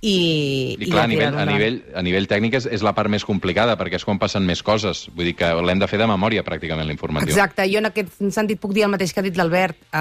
i, 0.00 0.78
I 0.80 0.86
clar, 0.88 1.02
a 1.02 1.04
ja 1.04 1.08
nivell, 1.12 1.34
a, 1.36 1.44
nivell, 1.44 1.74
a 1.92 2.00
nivell 2.00 2.26
tècnic 2.28 2.54
és, 2.56 2.66
és 2.72 2.80
la 2.80 2.94
part 2.96 3.10
més 3.12 3.24
complicada, 3.28 3.74
perquè 3.76 3.98
és 3.98 4.04
quan 4.08 4.16
passen 4.20 4.46
més 4.48 4.62
coses. 4.64 5.02
Vull 5.12 5.28
dir 5.28 5.34
que 5.36 5.50
l'hem 5.60 5.82
de 5.82 5.88
fer 5.90 5.98
de 6.00 6.06
memòria, 6.08 6.44
pràcticament, 6.46 6.88
l'informatiu. 6.88 7.34
Exacte, 7.34 7.66
jo 7.68 7.82
en 7.82 7.90
aquest 7.90 8.14
sentit 8.32 8.62
puc 8.62 8.72
dir 8.72 8.86
el 8.86 8.92
mateix 8.94 9.12
que 9.12 9.20
ha 9.20 9.26
dit 9.26 9.36
l'Albert, 9.36 9.76
eh, 9.92 9.98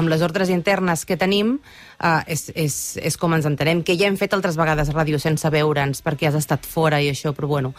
amb 0.00 0.08
les 0.08 0.24
ordres 0.24 0.48
internes 0.54 1.04
que 1.04 1.18
tenim, 1.20 1.58
eh, 2.00 2.14
és, 2.32 2.46
és, 2.56 2.78
és 3.04 3.18
com 3.20 3.36
ens 3.36 3.48
entenem, 3.50 3.82
que 3.84 3.98
ja 4.00 4.08
hem 4.08 4.16
fet 4.16 4.32
altres 4.32 4.56
vegades 4.56 4.94
ràdio 4.96 5.20
sense 5.20 5.52
veure'ns 5.52 6.00
perquè 6.00 6.30
has 6.30 6.40
estat 6.40 6.64
fora 6.64 7.02
i 7.04 7.10
això, 7.12 7.34
però 7.36 7.52
bueno, 7.52 7.74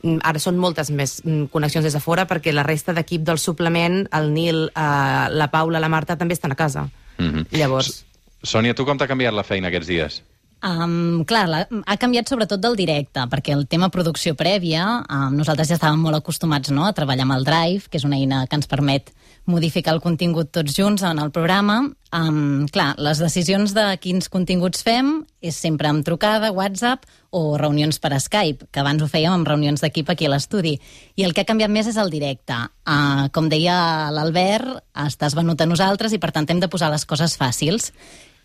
mm, 0.00 0.24
ara 0.24 0.40
són 0.40 0.56
moltes 0.56 0.88
més 0.88 1.18
mm, 1.20 1.50
connexions 1.52 1.84
des 1.84 1.98
de 1.98 2.00
fora 2.00 2.24
perquè 2.24 2.56
la 2.56 2.64
resta 2.64 2.96
d'equip 2.96 3.28
del 3.28 3.42
suplement, 3.44 4.06
el 4.16 4.32
Nil, 4.32 4.64
eh, 4.72 5.28
la 5.36 5.52
Paula, 5.52 5.84
la 5.84 5.92
Marta, 5.92 6.16
també 6.16 6.32
estan 6.32 6.56
a 6.56 6.60
casa. 6.64 6.88
Mhm. 7.18 7.50
Llavors... 7.60 8.06
Sònia, 8.40 8.72
tu 8.72 8.84
com 8.86 8.96
t'ha 8.96 9.08
canviat 9.10 9.34
la 9.34 9.42
feina 9.42 9.68
aquests 9.68 9.88
dies? 9.90 10.20
Um, 10.58 11.22
clar, 11.28 11.44
la, 11.46 11.60
ha 11.86 11.96
canviat 12.02 12.30
sobretot 12.30 12.58
del 12.58 12.74
directe, 12.78 13.22
perquè 13.30 13.54
el 13.54 13.68
tema 13.70 13.92
producció 13.94 14.34
prèvia, 14.34 15.04
um, 15.06 15.36
nosaltres 15.38 15.70
ja 15.70 15.76
estàvem 15.78 16.00
molt 16.02 16.18
acostumats 16.18 16.72
no, 16.74 16.82
a 16.88 16.94
treballar 16.96 17.28
amb 17.28 17.36
el 17.36 17.46
Drive, 17.46 17.86
que 17.86 18.00
és 18.00 18.06
una 18.08 18.18
eina 18.18 18.42
que 18.50 18.58
ens 18.58 18.66
permet 18.70 19.12
modificar 19.48 19.94
el 19.94 20.02
contingut 20.04 20.50
tots 20.52 20.74
junts 20.76 21.04
en 21.06 21.22
el 21.22 21.30
programa. 21.30 21.78
Um, 22.10 22.66
clar, 22.74 22.92
les 22.98 23.22
decisions 23.22 23.72
de 23.76 23.86
quins 24.02 24.28
continguts 24.32 24.82
fem 24.84 25.22
és 25.44 25.56
sempre 25.56 25.88
amb 25.88 26.04
trucada, 26.04 26.50
WhatsApp 26.52 27.06
o 27.30 27.56
reunions 27.60 28.00
per 28.02 28.16
Skype, 28.18 28.68
que 28.72 28.82
abans 28.82 29.02
ho 29.04 29.08
fèiem 29.08 29.38
amb 29.38 29.48
reunions 29.48 29.84
d'equip 29.84 30.10
aquí 30.10 30.26
a 30.26 30.32
l'estudi. 30.34 30.74
I 31.16 31.24
el 31.24 31.36
que 31.36 31.44
ha 31.44 31.48
canviat 31.48 31.70
més 31.70 31.86
és 31.86 32.00
el 32.02 32.10
directe. 32.10 32.58
Uh, 32.82 33.28
com 33.32 33.48
deia 33.52 34.10
l'Albert, 34.10 34.82
estàs 35.06 35.38
venut 35.38 35.60
a 35.60 35.68
nosaltres 35.70 36.12
i 36.12 36.18
per 36.18 36.32
tant 36.34 36.48
hem 36.48 36.60
de 36.64 36.72
posar 36.72 36.90
les 36.90 37.06
coses 37.06 37.38
fàcils. 37.38 37.92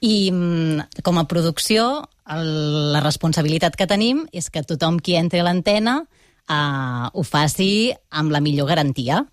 I 0.03 0.31
mm, 0.31 1.01
com 1.05 1.19
a 1.19 1.27
producció, 1.31 2.03
el, 2.33 2.49
la 2.91 3.01
responsabilitat 3.03 3.77
que 3.79 3.87
tenim 3.87 4.25
és 4.35 4.49
que 4.51 4.65
tothom 4.67 4.99
qui 4.99 5.15
entri 5.19 5.39
a 5.39 5.47
l'antena 5.47 6.01
eh, 6.03 7.07
ho 7.13 7.23
faci 7.23 7.93
amb 8.11 8.33
la 8.35 8.43
millor 8.43 8.67
garantia. 8.71 9.23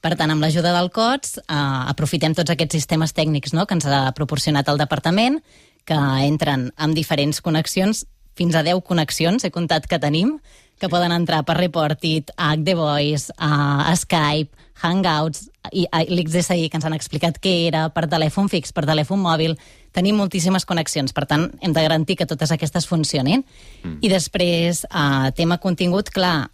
Per 0.00 0.14
tant, 0.16 0.30
amb 0.32 0.40
l'ajuda 0.40 0.72
del 0.72 0.88
COTS, 0.94 1.42
eh, 1.42 1.58
aprofitem 1.92 2.36
tots 2.38 2.54
aquests 2.54 2.78
sistemes 2.78 3.12
tècnics 3.16 3.52
no?, 3.56 3.66
que 3.66 3.76
ens 3.76 3.86
ha 3.90 4.06
proporcionat 4.16 4.70
el 4.72 4.80
departament, 4.80 5.40
que 5.84 5.98
entren 6.24 6.70
amb 6.78 6.96
diferents 6.96 7.42
connexions, 7.42 8.06
fins 8.38 8.54
a 8.54 8.62
10 8.64 8.80
connexions, 8.86 9.44
he 9.44 9.50
comptat 9.52 9.88
que 9.90 9.98
tenim, 10.00 10.38
que 10.80 10.88
poden 10.88 11.12
entrar 11.12 11.42
per 11.44 11.58
Reportit, 11.58 12.30
a 12.40 12.54
The 12.56 12.74
Voice, 12.78 13.34
a 13.36 13.92
Skype, 13.98 14.56
Hangouts, 14.80 15.50
i 15.76 15.84
l'XSI, 15.92 16.70
que 16.70 16.80
ens 16.80 16.86
han 16.88 16.96
explicat 16.96 17.36
què 17.42 17.52
era, 17.66 17.88
per 17.92 18.06
telèfon 18.08 18.48
fix, 18.48 18.72
per 18.72 18.86
telèfon 18.88 19.20
mòbil. 19.20 19.58
Tenim 19.92 20.16
moltíssimes 20.16 20.64
connexions, 20.64 21.12
per 21.12 21.26
tant, 21.26 21.48
hem 21.60 21.72
de 21.74 21.82
garantir 21.82 22.16
que 22.16 22.26
totes 22.26 22.52
aquestes 22.54 22.86
funcionin. 22.86 23.44
Mm. 23.82 23.98
I 24.00 24.08
després, 24.12 24.84
a 24.90 25.30
tema 25.34 25.58
contingut, 25.58 26.10
clar, 26.14 26.50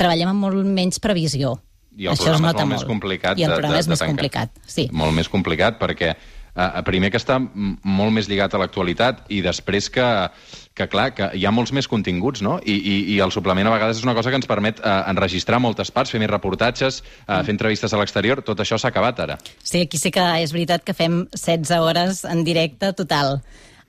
treballem 0.00 0.28
amb 0.32 0.40
molt 0.46 0.64
menys 0.64 0.98
previsió. 0.98 1.58
I 1.96 2.06
el 2.06 2.12
Això 2.14 2.24
programa 2.30 2.48
és 2.48 2.54
nota 2.54 2.64
molt 2.64 2.78
més 2.78 2.84
complicat 2.88 3.38
I 3.38 3.42
el 3.44 3.50
programa 3.52 3.74
de- 3.74 3.80
és 3.80 3.86
de 3.86 3.90
més 3.90 3.98
tancar. 3.98 4.14
complicat, 4.14 4.50
sí. 4.66 4.88
Molt 4.92 5.12
més 5.12 5.28
complicat, 5.28 5.78
perquè 5.78 6.14
eh, 6.56 6.82
primer 6.86 7.10
que 7.10 7.18
està 7.18 7.38
molt 7.38 8.12
més 8.12 8.28
lligat 8.28 8.54
a 8.54 8.58
l'actualitat 8.58 9.26
i 9.28 9.40
després 9.42 9.90
que, 9.90 10.06
que, 10.80 10.88
clar, 10.90 11.10
que 11.16 11.30
hi 11.36 11.46
ha 11.46 11.52
molts 11.54 11.74
més 11.76 11.88
continguts, 11.90 12.42
no? 12.44 12.56
I, 12.64 12.74
i, 12.74 12.96
i 13.14 13.20
el 13.24 13.32
suplement 13.34 13.68
a 13.68 13.74
vegades 13.74 14.00
és 14.00 14.06
una 14.06 14.16
cosa 14.16 14.32
que 14.32 14.40
ens 14.40 14.48
permet 14.48 14.80
eh, 14.80 14.96
enregistrar 15.12 15.60
moltes 15.62 15.92
parts, 15.94 16.12
fer 16.14 16.22
més 16.22 16.32
reportatges, 16.32 17.02
eh, 17.26 17.40
fer 17.44 17.56
entrevistes 17.56 17.92
a 17.92 18.00
l'exterior, 18.00 18.44
tot 18.46 18.62
això 18.64 18.80
s'ha 18.80 18.92
acabat 18.94 19.24
ara. 19.26 19.40
Sí, 19.62 19.84
aquí 19.84 20.00
sí 20.00 20.12
que 20.14 20.24
és 20.40 20.54
veritat 20.56 20.86
que 20.86 20.96
fem 20.96 21.24
16 21.36 21.76
hores 21.84 22.24
en 22.28 22.44
directe 22.46 22.94
total. 22.96 23.40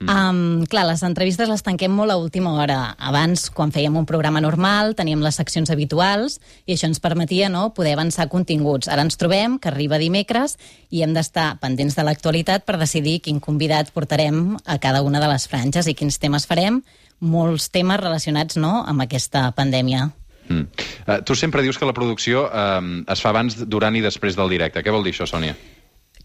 Um, 0.08 0.64
clar, 0.70 0.84
les 0.88 1.02
entrevistes 1.06 1.48
les 1.50 1.62
tanquem 1.64 1.92
molt 1.94 2.12
a 2.12 2.18
última 2.20 2.54
hora. 2.58 2.94
Abans, 2.98 3.48
quan 3.54 3.72
fèiem 3.74 3.96
un 3.98 4.06
programa 4.08 4.40
normal, 4.42 4.96
teníem 4.98 5.22
les 5.24 5.38
seccions 5.38 5.70
habituals 5.72 6.38
i 6.66 6.74
això 6.74 6.88
ens 6.90 7.02
permetia 7.02 7.50
no, 7.52 7.68
poder 7.76 7.94
avançar 7.96 8.28
continguts. 8.32 8.88
Ara 8.88 9.04
ens 9.06 9.18
trobem 9.20 9.58
que 9.62 9.70
arriba 9.70 10.00
dimecres 10.02 10.56
i 10.90 11.04
hem 11.04 11.14
d'estar 11.16 11.56
pendents 11.62 11.98
de 11.98 12.06
l'actualitat 12.06 12.66
per 12.68 12.80
decidir 12.80 13.20
quin 13.22 13.40
convidat 13.40 13.92
portarem 13.92 14.56
a 14.64 14.78
cada 14.82 15.02
una 15.02 15.20
de 15.22 15.30
les 15.30 15.46
franges 15.48 15.88
i 15.88 15.96
quins 15.98 16.18
temes 16.22 16.48
farem. 16.48 16.82
Molts 17.22 17.68
temes 17.70 18.00
relacionats 18.02 18.58
no, 18.58 18.80
amb 18.86 19.04
aquesta 19.04 19.50
pandèmia. 19.56 20.10
Mm. 20.48 20.66
Uh, 21.06 21.20
tu 21.22 21.36
sempre 21.38 21.62
dius 21.62 21.78
que 21.78 21.86
la 21.86 21.94
producció 21.94 22.48
uh, 22.48 22.80
es 23.06 23.22
fa 23.22 23.30
abans, 23.30 23.60
durant 23.70 23.94
i 23.94 24.02
després 24.02 24.36
del 24.38 24.50
directe. 24.50 24.82
Què 24.82 24.94
vol 24.94 25.06
dir 25.06 25.14
això, 25.14 25.28
Sònia? 25.30 25.54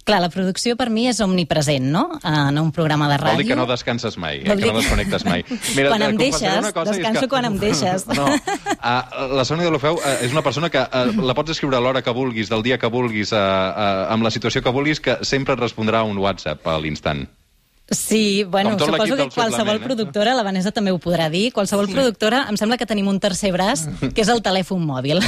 Clar, 0.07 0.21
la 0.23 0.29
producció 0.31 0.77
per 0.79 0.87
mi 0.87 1.09
és 1.09 1.17
omnipresent, 1.19 1.89
no? 1.91 2.05
En 2.23 2.55
un 2.61 2.69
programa 2.71 3.09
de 3.11 3.17
ràdio. 3.19 3.35
Vol 3.35 3.43
dir 3.43 3.49
que 3.49 3.57
no 3.59 3.65
descanses 3.67 4.15
mai, 4.15 4.37
eh? 4.39 4.47
Vol 4.47 4.61
que 4.61 4.69
no 4.69 4.77
que- 4.77 4.83
desconnectes 4.85 5.25
mai. 5.27 5.43
Quan 5.75 6.05
et 6.05 6.07
em 6.07 6.19
deixes, 6.21 6.69
cosa, 6.71 6.93
descanso 6.93 7.27
quan 7.27 7.49
em 7.49 7.57
deixes. 7.59 8.05
No, 8.17 8.25
uh, 8.31 9.25
la 9.35 9.43
Sònia 9.45 9.67
de 9.67 9.71
l'Ofeu 9.73 9.99
uh, 9.99 10.13
és 10.23 10.31
una 10.31 10.41
persona 10.45 10.69
que 10.71 10.79
uh, 10.79 11.11
la 11.27 11.35
pots 11.35 11.51
escriure 11.51 11.75
a 11.75 11.81
l'hora 11.83 12.01
que 12.01 12.13
vulguis, 12.15 12.47
del 12.49 12.63
dia 12.63 12.77
que 12.79 12.87
vulguis, 12.89 13.33
uh, 13.35 13.37
uh, 13.37 14.05
amb 14.13 14.23
la 14.23 14.31
situació 14.31 14.63
que 14.63 14.71
vulguis, 14.71 15.03
que 15.03 15.19
sempre 15.27 15.57
et 15.57 15.61
respondrà 15.61 16.05
un 16.07 16.17
WhatsApp 16.23 16.65
a 16.71 16.77
l'instant. 16.79 17.27
Sí, 17.89 18.43
bueno, 18.43 18.77
suposo 18.77 19.15
que 19.15 19.29
qualsevol 19.29 19.77
eh? 19.77 19.79
productora, 19.79 20.33
la 20.35 20.43
Vanessa 20.43 20.73
també 20.75 20.91
ho 20.91 20.99
podrà 20.99 21.29
dir, 21.31 21.53
qualsevol 21.55 21.87
productora, 21.87 22.41
em 22.51 22.57
sembla 22.59 22.75
que 22.75 22.87
tenim 22.87 23.07
un 23.07 23.19
tercer 23.23 23.53
braç, 23.55 23.85
que 24.15 24.23
és 24.25 24.31
el 24.31 24.43
telèfon 24.43 24.83
mòbil, 24.83 25.23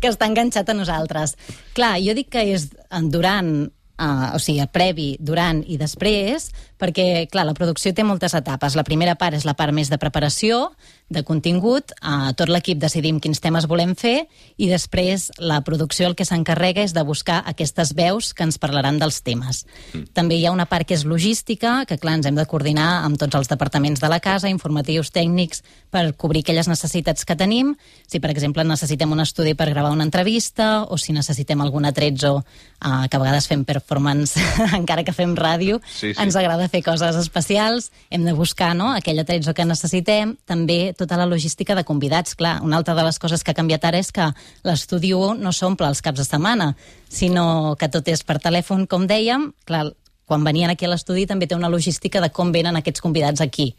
que 0.00 0.08
està 0.08 0.28
enganxat 0.28 0.72
a 0.72 0.76
nosaltres. 0.76 1.36
Clar, 1.76 1.98
jo 2.00 2.16
dic 2.16 2.30
que 2.32 2.46
és 2.54 2.70
durant, 3.12 3.68
uh, 3.98 4.32
o 4.34 4.40
sigui, 4.42 4.64
previ, 4.72 5.08
durant 5.20 5.62
i 5.66 5.78
després, 5.80 6.50
perquè, 6.78 7.26
clar, 7.30 7.46
la 7.48 7.56
producció 7.58 7.92
té 7.94 8.04
moltes 8.06 8.34
etapes. 8.38 8.76
La 8.78 8.86
primera 8.86 9.16
part 9.18 9.36
és 9.36 9.44
la 9.48 9.56
part 9.58 9.74
més 9.74 9.90
de 9.90 9.98
preparació, 9.98 10.70
de 11.08 11.22
contingut, 11.24 11.94
uh, 12.04 12.34
tot 12.36 12.50
l'equip 12.52 12.78
decidim 12.80 13.16
quins 13.20 13.40
temes 13.40 13.64
volem 13.68 13.94
fer, 13.96 14.26
i 14.60 14.68
després 14.68 15.30
la 15.40 15.62
producció 15.64 16.06
el 16.10 16.14
que 16.14 16.26
s'encarrega 16.28 16.82
és 16.84 16.92
de 16.92 17.04
buscar 17.06 17.40
aquestes 17.48 17.94
veus 17.96 18.34
que 18.36 18.44
ens 18.44 18.60
parlaran 18.60 18.98
dels 19.00 19.22
temes. 19.24 19.64
Mm. 19.94 20.04
També 20.12 20.36
hi 20.36 20.44
ha 20.46 20.52
una 20.52 20.68
part 20.68 20.86
que 20.86 20.94
és 20.98 21.06
logística, 21.08 21.86
que 21.88 21.96
clar, 21.98 22.18
ens 22.18 22.28
hem 22.28 22.36
de 22.36 22.44
coordinar 22.46 23.04
amb 23.06 23.16
tots 23.20 23.40
els 23.40 23.48
departaments 23.48 24.04
de 24.04 24.10
la 24.12 24.20
casa, 24.20 24.52
informatius, 24.52 25.10
tècnics, 25.14 25.64
per 25.88 26.12
cobrir 26.20 26.44
aquelles 26.44 26.68
necessitats 26.68 27.24
que 27.24 27.36
tenim. 27.40 27.72
Si, 28.06 28.20
per 28.20 28.30
exemple, 28.30 28.64
necessitem 28.68 29.10
un 29.16 29.24
estudi 29.24 29.54
per 29.56 29.70
gravar 29.72 29.94
una 29.96 30.04
entrevista, 30.04 30.84
o 30.84 31.00
si 31.00 31.16
necessitem 31.16 31.64
algun 31.64 31.88
atrezzo, 31.88 32.36
uh, 32.44 33.08
que 33.08 33.16
a 33.16 33.22
vegades 33.22 33.48
fem 33.48 33.64
performance, 33.64 34.36
encara 34.76 35.04
que 35.08 35.16
fem 35.16 35.32
ràdio, 35.38 35.80
Sí, 35.88 36.12
sí. 36.12 36.20
ens 36.20 36.36
agrada 36.36 36.67
fer 36.70 36.82
coses 36.86 37.16
especials, 37.18 37.90
hem 38.10 38.24
de 38.26 38.34
buscar 38.36 38.74
no, 38.76 38.90
aquell 38.94 39.18
atrezzo 39.22 39.54
que 39.54 39.66
necessitem, 39.68 40.36
també 40.48 40.94
tota 40.98 41.18
la 41.20 41.26
logística 41.28 41.76
de 41.78 41.84
convidats. 41.88 42.36
Clar, 42.38 42.58
una 42.64 42.78
altra 42.80 42.96
de 42.98 43.06
les 43.06 43.18
coses 43.18 43.44
que 43.44 43.54
ha 43.54 43.58
canviat 43.58 43.84
ara 43.88 44.00
és 44.00 44.12
que 44.12 44.30
l'estudi 44.68 45.14
1 45.16 45.42
no 45.42 45.52
s'omple 45.52 45.88
els 45.88 46.02
caps 46.04 46.22
de 46.22 46.28
setmana, 46.28 46.72
sinó 47.08 47.76
que 47.78 47.90
tot 47.92 48.08
és 48.08 48.24
per 48.24 48.38
telèfon, 48.42 48.86
com 48.86 49.08
dèiem. 49.08 49.50
Clar, 49.68 49.88
quan 50.28 50.44
venien 50.44 50.70
aquí 50.70 50.84
a 50.84 50.92
l'estudi 50.92 51.24
també 51.26 51.48
té 51.48 51.56
una 51.56 51.70
logística 51.72 52.20
de 52.20 52.28
com 52.28 52.52
venen 52.52 52.76
aquests 52.76 53.00
convidats 53.00 53.40
aquí. 53.40 53.72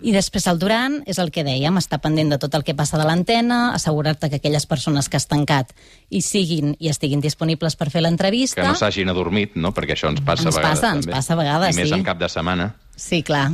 I 0.00 0.12
després 0.14 0.46
el 0.46 0.58
durant 0.62 1.00
és 1.10 1.18
el 1.18 1.32
que 1.34 1.42
dèiem, 1.42 1.76
estar 1.80 1.98
pendent 2.00 2.30
de 2.30 2.38
tot 2.38 2.54
el 2.54 2.62
que 2.62 2.74
passa 2.78 2.98
de 3.00 3.04
l'antena, 3.08 3.72
assegurar-te 3.74 4.28
que 4.30 4.36
aquelles 4.38 4.66
persones 4.70 5.08
que 5.08 5.16
has 5.18 5.26
tancat 5.26 5.72
hi 6.10 6.20
siguin 6.22 6.76
i 6.78 6.88
estiguin 6.88 7.20
disponibles 7.20 7.74
per 7.74 7.90
fer 7.90 8.02
l'entrevista. 8.04 8.62
Que 8.62 8.68
no 8.68 8.76
s'hagin 8.78 9.08
adormit, 9.10 9.56
no? 9.56 9.72
Perquè 9.74 9.96
això 9.96 10.08
ens 10.12 10.20
passa 10.20 10.46
Ens 10.46 10.54
a 10.56 10.60
vegades. 10.60 10.78
passa, 10.80 10.92
ens 10.94 11.06
també. 11.06 11.16
passa 11.16 11.32
a 11.32 11.36
vegades, 11.36 11.74
I 11.74 11.80
més 11.80 11.88
sí. 11.90 11.94
en 11.98 12.04
cap 12.06 12.18
de 12.22 12.28
setmana. 12.28 12.74
Sí, 12.96 13.22
clar. 13.26 13.48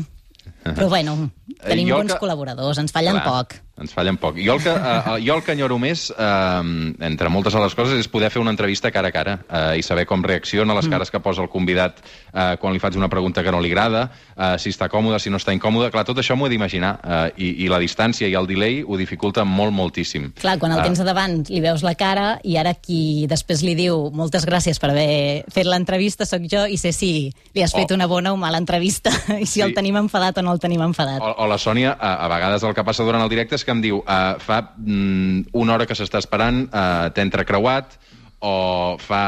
Però 0.65 0.89
bueno, 0.91 1.31
tenim 1.65 1.89
Jo 1.89 1.97
bons 2.03 2.13
que- 2.13 2.21
col·laboradors, 2.21 2.79
ens 2.79 2.93
fallen 2.93 3.17
Clar, 3.21 3.25
poc. 3.25 3.55
Ens 3.75 3.91
fallen 3.93 4.17
poc. 4.23 4.37
Jo 4.39 4.55
el 4.55 4.63
que, 4.63 4.71
uh, 4.71 5.17
jo 5.19 5.35
el 5.35 5.43
que 5.43 5.51
enyoro 5.57 5.81
més, 5.83 6.05
uh, 6.15 6.63
entre 7.03 7.29
moltes 7.29 7.55
les 7.59 7.75
coses, 7.75 7.99
és 7.99 8.07
poder 8.09 8.29
fer 8.31 8.39
una 8.41 8.53
entrevista 8.55 8.93
cara 8.95 9.09
a 9.11 9.15
cara 9.15 9.33
uh, 9.49 9.73
i 9.75 9.83
saber 9.83 10.05
com 10.07 10.23
reacciona, 10.23 10.77
les 10.79 10.87
cares 10.87 11.11
que 11.11 11.19
posa 11.19 11.43
el 11.43 11.49
convidat 11.51 11.99
uh, 12.31 12.55
quan 12.63 12.73
li 12.73 12.79
faig 12.79 12.95
una 12.97 13.09
pregunta 13.11 13.43
que 13.43 13.51
no 13.51 13.59
li 13.61 13.73
agrada, 13.73 14.05
uh, 14.37 14.55
si 14.63 14.71
està 14.71 14.87
còmode, 14.93 15.19
si 15.19 15.33
no 15.33 15.41
està 15.43 15.51
incòmode. 15.57 15.91
Clar, 15.91 16.05
tot 16.07 16.21
això 16.23 16.37
m'ho 16.39 16.47
he 16.47 16.53
d'imaginar. 16.53 16.93
Uh, 17.03 17.25
i, 17.37 17.65
I 17.65 17.69
la 17.73 17.81
distància 17.83 18.29
i 18.31 18.37
el 18.39 18.47
delay 18.47 18.85
ho 18.87 18.95
dificulta 19.01 19.43
molt, 19.45 19.75
moltíssim. 19.75 20.31
Clar, 20.39 20.55
quan 20.63 20.71
el 20.73 20.79
Ah. 20.79 20.87
tens 20.87 21.01
a 21.01 21.05
davant 21.05 21.43
li 21.51 21.61
veus 21.65 21.83
la 21.83 21.95
cara 21.99 22.39
i 22.45 22.57
ara 22.61 22.75
qui 22.79 23.27
després 23.27 23.63
li 23.67 23.75
diu 23.75 24.11
moltes 24.15 24.47
gràcies 24.47 24.79
per 24.79 24.91
haver 24.93 25.45
fet 25.51 25.67
l'entrevista 25.67 26.27
sóc 26.29 26.47
jo 26.51 26.63
i 26.71 26.77
sé 26.79 26.93
si 26.93 27.33
li 27.55 27.63
has 27.63 27.73
fet 27.75 27.91
Oh. 27.91 27.95
una 27.95 28.07
bona 28.07 28.33
o 28.33 28.37
mala 28.37 28.59
entrevista 28.59 29.11
i 29.41 29.47
si 29.47 29.59
Sí. 29.59 29.63
el 29.63 29.75
tenim 29.75 29.97
enfadat 29.97 30.39
o 30.39 30.43
no 30.43 30.53
el 30.53 30.61
tenim 30.61 30.83
enfadat. 30.83 31.21
O, 31.23 31.35
o 31.43 31.47
la 31.51 31.59
Sònia, 31.59 31.97
a, 31.99 32.15
a 32.25 32.29
vegades 32.29 32.63
el 32.63 32.75
que 32.75 32.85
passa 32.85 33.03
durant 33.03 33.23
el 33.23 33.29
directe 33.31 33.55
és 33.57 33.63
que 33.64 33.72
em 33.74 33.83
diu 33.85 34.03
uh, 34.03 34.35
fa 34.38 34.62
mm, 34.77 35.50
una 35.53 35.74
hora 35.79 35.87
que 35.87 35.96
s'està 35.98 36.20
esperant, 36.22 36.66
uh, 36.70 37.11
t'he 37.14 37.24
entrecreuat, 37.24 37.98
o 38.44 38.98
fa, 39.00 39.20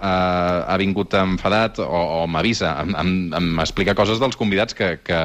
uh, 0.00 0.72
ha 0.72 0.76
vingut 0.80 1.12
enfadat, 1.20 1.82
o, 1.84 1.84
o 1.84 2.20
m'avisa, 2.32 2.70
em, 2.80 2.94
em, 2.96 3.10
em 3.36 3.48
explica 3.60 3.92
coses 3.92 4.16
dels 4.22 4.38
convidats 4.40 4.72
que, 4.72 4.86
que, 5.04 5.18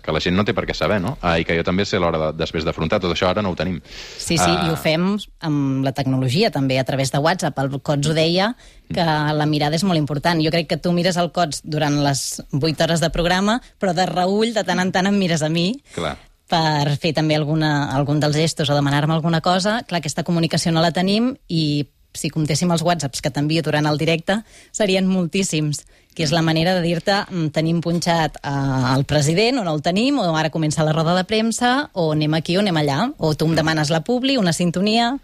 que 0.00 0.14
la 0.16 0.22
gent 0.24 0.32
no 0.32 0.46
té 0.48 0.54
per 0.56 0.64
què 0.64 0.72
saber, 0.72 0.96
no? 1.04 1.12
Uh, 1.20 1.34
I 1.42 1.44
que 1.44 1.58
jo 1.58 1.64
també 1.66 1.84
sé 1.84 2.00
l'hora 2.00 2.16
de, 2.22 2.30
després 2.40 2.64
d'afrontar. 2.64 3.02
Tot 3.04 3.12
això 3.12 3.28
ara 3.28 3.44
no 3.44 3.52
ho 3.52 3.58
tenim. 3.58 3.82
Sí, 3.84 4.38
sí, 4.38 4.48
Ah. 4.48 4.64
i 4.64 4.72
ho 4.72 4.78
fem 4.80 5.10
amb 5.44 5.84
la 5.84 5.92
tecnologia 5.92 6.48
també, 6.54 6.78
a 6.80 6.86
través 6.88 7.12
de 7.12 7.20
WhatsApp. 7.20 7.58
El 7.66 7.76
Cots 7.84 8.08
ho 8.08 8.14
deia, 8.16 8.54
que 8.88 9.04
la 9.04 9.44
mirada 9.50 9.76
és 9.76 9.84
molt 9.84 10.00
important. 10.00 10.40
Jo 10.40 10.54
crec 10.54 10.70
que 10.70 10.78
tu 10.80 10.94
mires 10.96 11.18
el 11.20 11.28
Cots 11.36 11.60
durant 11.68 12.00
les 12.06 12.40
8 12.54 12.86
hores 12.86 13.04
de 13.04 13.12
programa, 13.12 13.58
però 13.76 13.92
de 13.92 14.08
reull, 14.08 14.54
de 14.56 14.64
tant 14.64 14.80
en 14.80 14.94
tant 14.94 15.12
em 15.12 15.20
mires 15.20 15.44
a 15.44 15.52
mi, 15.52 15.74
Clar. 15.92 16.16
Per 16.50 16.94
fer 17.02 17.12
també 17.16 17.36
alguna, 17.36 17.90
algun 17.96 18.20
dels 18.22 18.36
gestos 18.38 18.70
o 18.70 18.78
demanar-me 18.78 19.14
alguna 19.14 19.42
cosa. 19.42 19.80
Clar, 19.86 20.00
aquesta 20.00 20.24
comunicació 20.26 20.72
no 20.72 20.84
la 20.84 20.94
tenim 20.94 21.34
i 21.48 21.86
si 22.16 22.30
comptéssim 22.32 22.70
els 22.72 22.82
whatsapps 22.86 23.20
que 23.20 23.30
t'envio 23.30 23.62
durant 23.62 23.86
el 23.86 23.98
directe, 24.00 24.38
serien 24.72 25.08
moltíssims, 25.08 25.84
que 26.16 26.24
és 26.24 26.32
la 26.32 26.40
manera 26.40 26.72
de 26.78 26.80
dir-te 26.80 27.18
mm, 27.26 27.50
tenim 27.52 27.82
punxat 27.84 28.38
eh, 28.40 28.52
el 28.94 29.04
president 29.04 29.60
o 29.60 29.66
no 29.66 29.74
el 29.76 29.84
tenim, 29.84 30.18
o 30.22 30.30
ara 30.32 30.52
comença 30.54 30.86
la 30.86 30.96
roda 30.96 31.16
de 31.18 31.26
premsa, 31.28 31.90
o 31.92 32.10
anem 32.14 32.38
aquí 32.38 32.56
o 32.56 32.64
anem 32.64 32.80
allà, 32.80 33.02
o 33.18 33.34
tu 33.36 33.50
em 33.50 33.56
demanes 33.58 33.92
la 33.92 34.04
publi, 34.06 34.40
una 34.40 34.56
sintonia... 34.56 35.16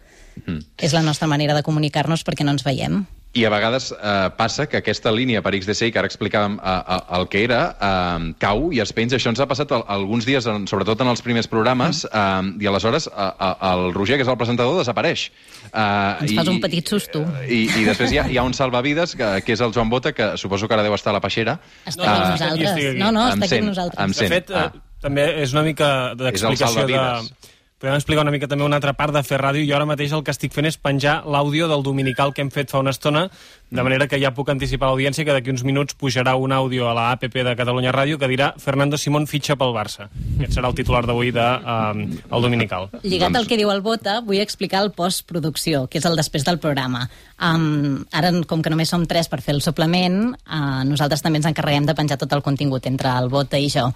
És 0.81 0.95
la 0.97 1.03
nostra 1.05 1.27
manera 1.29 1.53
de 1.53 1.61
comunicar-nos 1.61 2.23
perquè 2.25 2.41
no 2.41 2.55
ens 2.55 2.63
veiem. 2.65 3.03
I 3.35 3.47
a 3.47 3.51
vegades 3.51 3.87
eh, 3.97 4.29
passa 4.37 4.66
que 4.68 4.77
aquesta 4.83 5.09
línia 5.11 5.40
per 5.40 5.55
XDC, 5.57 5.87
que 5.95 6.01
ara 6.03 6.09
explicàvem 6.11 6.59
eh, 6.61 6.73
eh, 6.77 6.99
el 7.16 7.23
que 7.33 7.40
era, 7.47 7.61
eh, 7.81 8.27
cau 8.42 8.66
i 8.77 8.81
es 8.85 8.92
penja. 8.92 9.16
Això 9.16 9.33
ens 9.33 9.40
ha 9.40 9.47
passat 9.49 9.73
al, 9.73 9.87
alguns 9.88 10.27
dies, 10.29 10.45
en, 10.53 10.66
sobretot 10.68 11.01
en 11.01 11.09
els 11.14 11.23
primers 11.25 11.49
programes, 11.49 12.03
eh, 12.05 12.51
i 12.61 12.68
aleshores 12.68 13.09
eh, 13.09 13.14
eh, 13.16 13.53
el 13.71 13.95
Roger, 13.97 14.18
que 14.21 14.27
és 14.27 14.33
el 14.35 14.37
presentador, 14.37 14.77
desapareix. 14.83 15.31
Eh, 15.73 16.27
Ens 16.27 16.35
fas 16.37 16.53
un 16.53 16.61
petit 16.61 16.92
susto. 16.92 17.25
I, 17.49 17.62
i 17.81 17.87
després 17.88 18.12
hi 18.12 18.21
ha, 18.21 18.27
hi 18.29 18.37
ha 18.37 18.45
un 18.45 18.53
salvavides, 18.53 19.16
que, 19.16 19.31
que 19.47 19.57
és 19.57 19.64
el 19.64 19.73
Joan 19.73 19.88
Bota, 19.88 20.12
que 20.12 20.35
suposo 20.37 20.68
que 20.68 20.77
ara 20.77 20.85
deu 20.85 20.92
estar 20.99 21.14
a 21.14 21.16
la 21.16 21.25
peixera. 21.25 21.57
Està 21.88 22.05
nosaltres. 22.05 22.49
aquí, 22.53 22.68
estic 22.68 22.90
aquí. 22.92 23.01
No, 23.01 23.12
no, 23.16 23.29
està 23.33 23.49
aquí 23.49 23.62
amb 23.62 23.73
nosaltres. 23.73 24.05
em 24.05 24.12
De 24.21 24.29
fet, 24.37 24.53
Ah. 24.53 24.68
eh, 24.77 24.88
també 25.01 25.25
és 25.42 25.57
una 25.57 25.64
mica 25.64 25.88
d'explicació 26.21 26.85
de... 26.87 27.01
Podem 27.83 27.97
explicar 27.99 28.23
una 28.23 28.31
mica 28.31 28.47
també 28.47 28.62
una 28.62 28.77
altra 28.79 28.92
part 28.95 29.11
de 29.11 29.21
fer 29.27 29.40
ràdio. 29.42 29.64
Jo 29.66 29.75
ara 29.75 29.87
mateix 29.90 30.12
el 30.14 30.21
que 30.23 30.31
estic 30.31 30.53
fent 30.55 30.68
és 30.68 30.77
penjar 30.79 31.16
l'àudio 31.27 31.66
del 31.66 31.83
dominical 31.83 32.31
que 32.31 32.45
hem 32.45 32.51
fet 32.55 32.71
fa 32.71 32.79
una 32.79 32.92
estona, 32.95 33.25
de 33.75 33.83
manera 33.83 34.07
que 34.07 34.21
ja 34.23 34.31
puc 34.37 34.53
anticipar 34.55 34.87
a 34.87 34.92
l'audiència 34.92 35.27
que 35.27 35.35
d'aquí 35.35 35.51
uns 35.51 35.64
minuts 35.66 35.99
pujarà 35.99 36.37
un 36.38 36.55
àudio 36.55 36.87
a 36.87 36.95
la 36.95 37.09
APP 37.16 37.42
de 37.42 37.57
Catalunya 37.59 37.90
Ràdio 37.90 38.21
que 38.23 38.31
dirà 38.31 38.53
Fernando 38.62 39.01
Simón 39.03 39.27
fitxa 39.27 39.59
pel 39.59 39.75
Barça. 39.75 40.07
Aquest 40.37 40.55
serà 40.61 40.71
el 40.71 40.79
titular 40.79 41.03
d'avui 41.11 41.35
de, 41.35 41.49
um, 41.59 42.07
el 42.07 42.47
dominical. 42.47 42.87
Lligat 43.03 43.33
Doncs- 43.33 43.42
al 43.42 43.51
que 43.51 43.59
diu 43.59 43.75
el 43.75 43.83
Bota, 43.83 44.21
vull 44.23 44.38
explicar 44.38 44.87
el 44.87 44.92
postproducció, 44.95 45.88
que 45.90 45.99
és 45.99 46.07
el 46.07 46.14
després 46.14 46.47
del 46.47 46.62
programa. 46.62 47.09
Um, 47.42 48.05
ara, 48.12 48.31
com 48.47 48.62
que 48.62 48.71
només 48.71 48.95
som 48.95 49.11
tres 49.11 49.27
per 49.27 49.42
fer 49.42 49.57
el 49.59 49.64
suplement, 49.64 50.37
uh, 50.47 50.85
nosaltres 50.87 51.27
també 51.27 51.42
ens 51.42 51.51
encarreguem 51.51 51.90
de 51.90 51.99
penjar 51.99 52.23
tot 52.23 52.31
el 52.31 52.47
contingut 52.47 52.87
entre 52.87 53.11
el 53.11 53.27
Bota 53.27 53.59
i 53.59 53.66
jo. 53.66 53.90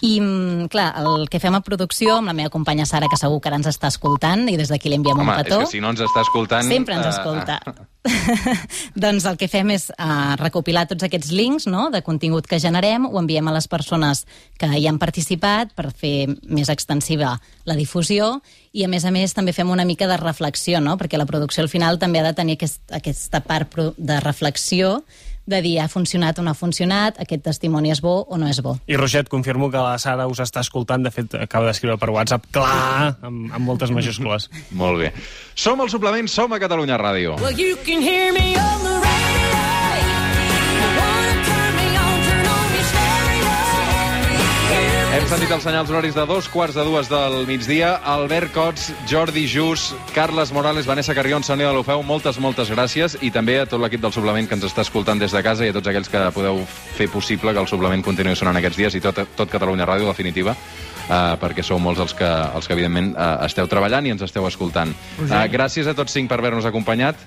I, 0.00 0.20
mm, 0.20 0.68
clar, 0.70 0.92
el 1.02 1.26
que 1.28 1.40
fem 1.42 1.56
a 1.58 1.60
producció, 1.66 2.20
amb 2.20 2.30
la 2.30 2.36
meva 2.36 2.52
companya 2.54 2.86
Sara, 2.86 3.08
que 3.10 3.18
segur 3.18 3.40
que 3.42 3.50
ara 3.50 3.58
ens 3.58 3.66
està 3.66 3.90
escoltant, 3.90 4.46
i 4.46 4.56
des 4.56 4.70
d'aquí 4.70 4.88
li 4.88 4.98
enviem 5.00 5.18
Home, 5.18 5.32
un 5.32 5.42
petó... 5.42 5.58
és 5.64 5.66
que 5.66 5.78
si 5.78 5.82
no 5.82 5.90
ens 5.90 6.02
està 6.06 6.22
escoltant... 6.22 6.68
Sempre 6.70 6.94
ens 6.94 7.06
eh, 7.06 7.14
escolta. 7.16 7.58
doncs 9.04 9.26
el 9.26 9.36
que 9.40 9.48
fem 9.50 9.72
és 9.74 9.88
uh, 9.90 10.36
recopilar 10.38 10.86
tots 10.88 11.02
aquests 11.02 11.32
links 11.34 11.66
no, 11.66 11.88
de 11.90 12.02
contingut 12.06 12.46
que 12.46 12.60
generem, 12.62 13.08
ho 13.10 13.18
enviem 13.18 13.50
a 13.50 13.56
les 13.56 13.66
persones 13.66 14.24
que 14.58 14.70
hi 14.70 14.86
han 14.86 15.00
participat 15.02 15.74
per 15.74 15.90
fer 15.90 16.28
més 16.46 16.70
extensiva 16.70 17.34
la 17.66 17.76
difusió 17.78 18.36
i, 18.70 18.84
a 18.86 18.88
més 18.88 19.04
a 19.04 19.10
més, 19.10 19.34
també 19.34 19.52
fem 19.56 19.70
una 19.70 19.86
mica 19.88 20.06
de 20.06 20.16
reflexió, 20.20 20.78
no? 20.80 20.94
perquè 20.96 21.18
la 21.18 21.26
producció 21.26 21.66
al 21.66 21.72
final 21.72 21.98
també 21.98 22.22
ha 22.22 22.28
de 22.30 22.36
tenir 22.38 22.54
aquest, 22.54 22.84
aquesta 22.94 23.42
part 23.42 23.74
de 23.96 24.20
reflexió 24.22 25.00
de 25.48 25.62
dir 25.64 25.78
ha 25.80 25.88
funcionat 25.88 26.38
o 26.38 26.44
no 26.44 26.52
ha 26.52 26.58
funcionat, 26.58 27.20
aquest 27.24 27.44
testimoni 27.48 27.92
és 27.94 28.02
bo 28.04 28.20
o 28.28 28.38
no 28.40 28.50
és 28.50 28.60
bo. 28.64 28.76
I 28.86 28.98
Roger, 29.00 29.24
et 29.26 29.32
confirmo 29.32 29.70
que 29.72 29.80
la 29.82 29.96
Sara 29.98 30.28
us 30.28 30.42
està 30.44 30.62
escoltant, 30.64 31.04
de 31.04 31.12
fet 31.14 31.38
acaba 31.40 31.70
d'escriure 31.70 31.98
per 32.00 32.10
WhatsApp, 32.14 32.50
clar, 32.54 33.16
amb, 33.22 33.48
amb 33.52 33.64
moltes 33.64 33.94
majúscules. 33.94 34.50
Molt 34.82 35.02
bé. 35.02 35.12
Som 35.58 35.80
al 35.80 35.90
suplement, 35.92 36.28
som 36.28 36.52
a 36.52 36.60
Catalunya 36.62 37.00
Ràdio. 37.00 37.40
Well, 37.40 37.56
you 37.56 37.76
can 37.84 38.04
hear 38.04 38.32
me 38.32 38.54
on 38.56 38.87
sentit 45.28 45.50
els 45.52 45.64
senyals 45.66 45.90
horaris 45.92 46.14
de 46.16 46.22
dos 46.24 46.46
quarts 46.48 46.76
de 46.78 46.84
dues 46.86 47.08
del 47.10 47.42
migdia. 47.44 47.90
Albert 48.00 48.48
Cots, 48.54 48.86
Jordi 49.10 49.42
Jus, 49.44 49.90
Carles 50.14 50.54
Morales, 50.56 50.86
Vanessa 50.88 51.12
Carrion, 51.12 51.44
Sònia 51.44 51.68
de 51.68 51.74
l'Ofeu, 51.76 52.00
moltes, 52.06 52.38
moltes 52.40 52.70
gràcies. 52.72 53.18
I 53.20 53.28
també 53.34 53.58
a 53.60 53.66
tot 53.68 53.82
l'equip 53.82 54.00
del 54.00 54.14
suplement 54.14 54.48
que 54.48 54.56
ens 54.56 54.64
està 54.64 54.86
escoltant 54.86 55.20
des 55.20 55.34
de 55.34 55.42
casa 55.44 55.66
i 55.66 55.68
a 55.68 55.74
tots 55.76 55.90
aquells 55.90 56.08
que 56.08 56.22
podeu 56.32 56.62
fer 56.96 57.10
possible 57.12 57.52
que 57.52 57.60
el 57.60 57.68
suplement 57.68 58.04
continuï 58.06 58.38
sonant 58.40 58.56
aquests 58.56 58.80
dies 58.80 58.96
i 58.96 59.02
tot, 59.04 59.20
tot 59.36 59.52
Catalunya 59.52 59.84
Ràdio, 59.90 60.08
definitiva, 60.08 60.54
uh, 60.54 61.34
perquè 61.42 61.66
sou 61.66 61.82
molts 61.82 62.00
els 62.06 62.16
que, 62.16 62.30
els 62.56 62.64
que 62.64 62.78
evidentment, 62.78 63.12
uh, 63.12 63.44
esteu 63.44 63.68
treballant 63.68 64.08
i 64.08 64.16
ens 64.16 64.24
esteu 64.24 64.48
escoltant. 64.48 64.96
Uh, 65.26 65.44
gràcies 65.52 65.90
a 65.90 65.96
tots 65.98 66.16
cinc 66.16 66.32
per 66.32 66.40
haver-nos 66.40 66.70
acompanyat. 66.70 67.20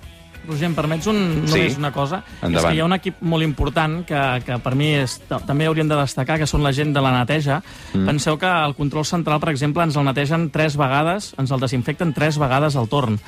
Roger, 0.47 0.65
em 0.65 0.75
permets 0.75 1.08
un, 1.08 1.43
Sí. 1.45 1.51
només 1.54 1.77
una 1.77 1.91
cosa? 1.91 2.23
Endavant. 2.41 2.56
És 2.58 2.65
que 2.65 2.75
hi 2.75 2.80
ha 2.82 2.86
un 2.86 2.93
equip 2.93 3.21
molt 3.21 3.43
important 3.43 4.06
que, 4.06 4.21
que 4.45 4.58
per 4.60 4.73
mi 4.75 4.88
és, 4.95 5.19
també 5.47 5.67
hauríem 5.67 5.88
de 5.88 5.95
destacar, 5.95 6.39
que 6.39 6.47
són 6.47 6.63
la 6.63 6.71
gent 6.73 6.93
de 6.93 7.01
la 7.01 7.12
neteja. 7.19 7.62
Mm. 7.93 8.06
Penseu 8.06 8.38
que 8.41 8.47
el 8.49 8.75
control 8.75 9.06
central, 9.06 9.39
per 9.39 9.49
exemple, 9.54 9.84
ens 9.84 9.95
el 9.95 10.06
netegen 10.06 10.49
tres 10.49 10.77
vegades, 10.77 11.34
ens 11.38 11.51
el 11.51 11.60
desinfecten 11.60 12.13
tres 12.13 12.38
vegades 12.41 12.75
al 12.75 12.89
torn. 12.89 13.19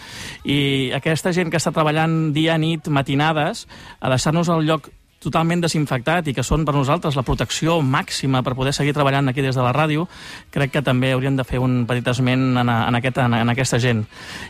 I 0.43 0.91
aquesta 0.95 1.33
gent 1.33 1.51
que 1.51 1.57
està 1.57 1.71
treballant 1.71 2.33
dia, 2.33 2.57
nit, 2.57 2.87
matinades, 2.87 3.67
a 3.99 4.09
deixar-nos 4.09 4.49
el 4.49 4.65
lloc 4.65 4.89
totalment 5.23 5.61
desinfectat 5.63 6.27
i 6.27 6.33
que 6.35 6.43
són 6.43 6.65
per 6.67 6.75
nosaltres 6.75 7.15
la 7.17 7.23
protecció 7.23 7.79
màxima 7.81 8.43
per 8.43 8.53
poder 8.55 8.73
seguir 8.75 8.93
treballant 8.93 9.29
aquí 9.31 9.41
des 9.41 9.55
de 9.55 9.63
la 9.63 9.71
ràdio, 9.73 10.05
crec 10.51 10.71
que 10.75 10.81
també 10.85 11.13
hauríem 11.15 11.35
de 11.39 11.43
fer 11.47 11.59
un 11.63 11.85
petit 11.89 12.07
esment 12.11 12.57
en, 12.61 12.69
en, 12.69 12.95
aquest, 12.99 13.17
en, 13.23 13.33
en 13.33 13.49
aquesta 13.55 13.79
gent. 13.79 14.05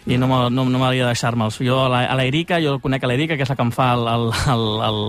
I 0.08 0.18
no 0.18 0.28
no, 0.28 0.50
no 0.50 0.66
m'hauria 0.66 1.06
de 1.08 1.14
deixar-me'ls. 1.14 1.60
Jo 1.64 1.86
a 1.86 1.90
la- 1.90 2.06
a 2.10 2.16
l'Erica, 2.20 2.60
jo 2.62 2.80
conec 2.84 3.04
a 3.04 3.08
l'Erica, 3.08 3.38
que 3.38 3.44
és 3.44 3.50
la 3.50 3.56
que 3.56 3.64
em 3.68 3.72
fa 3.72 3.94
el, 3.94 4.08
el, 4.08 4.30
el, 4.54 4.68
el, 4.90 5.02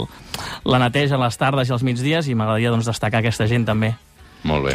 la 0.65 0.79
neteja 0.87 1.17
a 1.17 1.25
les 1.25 1.37
tardes 1.41 1.69
i 1.69 1.73
als 1.73 1.83
migdies, 1.83 2.29
i 2.29 2.35
m'agradaria 2.35 2.71
doncs, 2.71 2.87
destacar 2.87 3.21
aquesta 3.25 3.47
gent 3.51 3.65
també. 3.67 3.95
Molt 4.45 4.67
bé. 4.67 4.75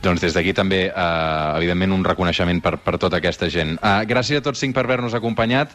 Doncs 0.00 0.22
des 0.24 0.32
d'aquí 0.32 0.54
també, 0.56 0.86
eh, 0.88 1.56
evidentment, 1.58 1.92
un 1.92 2.04
reconeixement 2.06 2.62
per, 2.64 2.78
per 2.80 2.94
tota 2.96 3.18
aquesta 3.20 3.50
gent. 3.52 3.74
Eh, 3.76 3.90
gràcies 4.08 4.40
a 4.40 4.44
tots 4.46 4.58
cinc 4.62 4.72
per 4.74 4.86
haver-nos 4.86 5.12
acompanyat. 5.12 5.74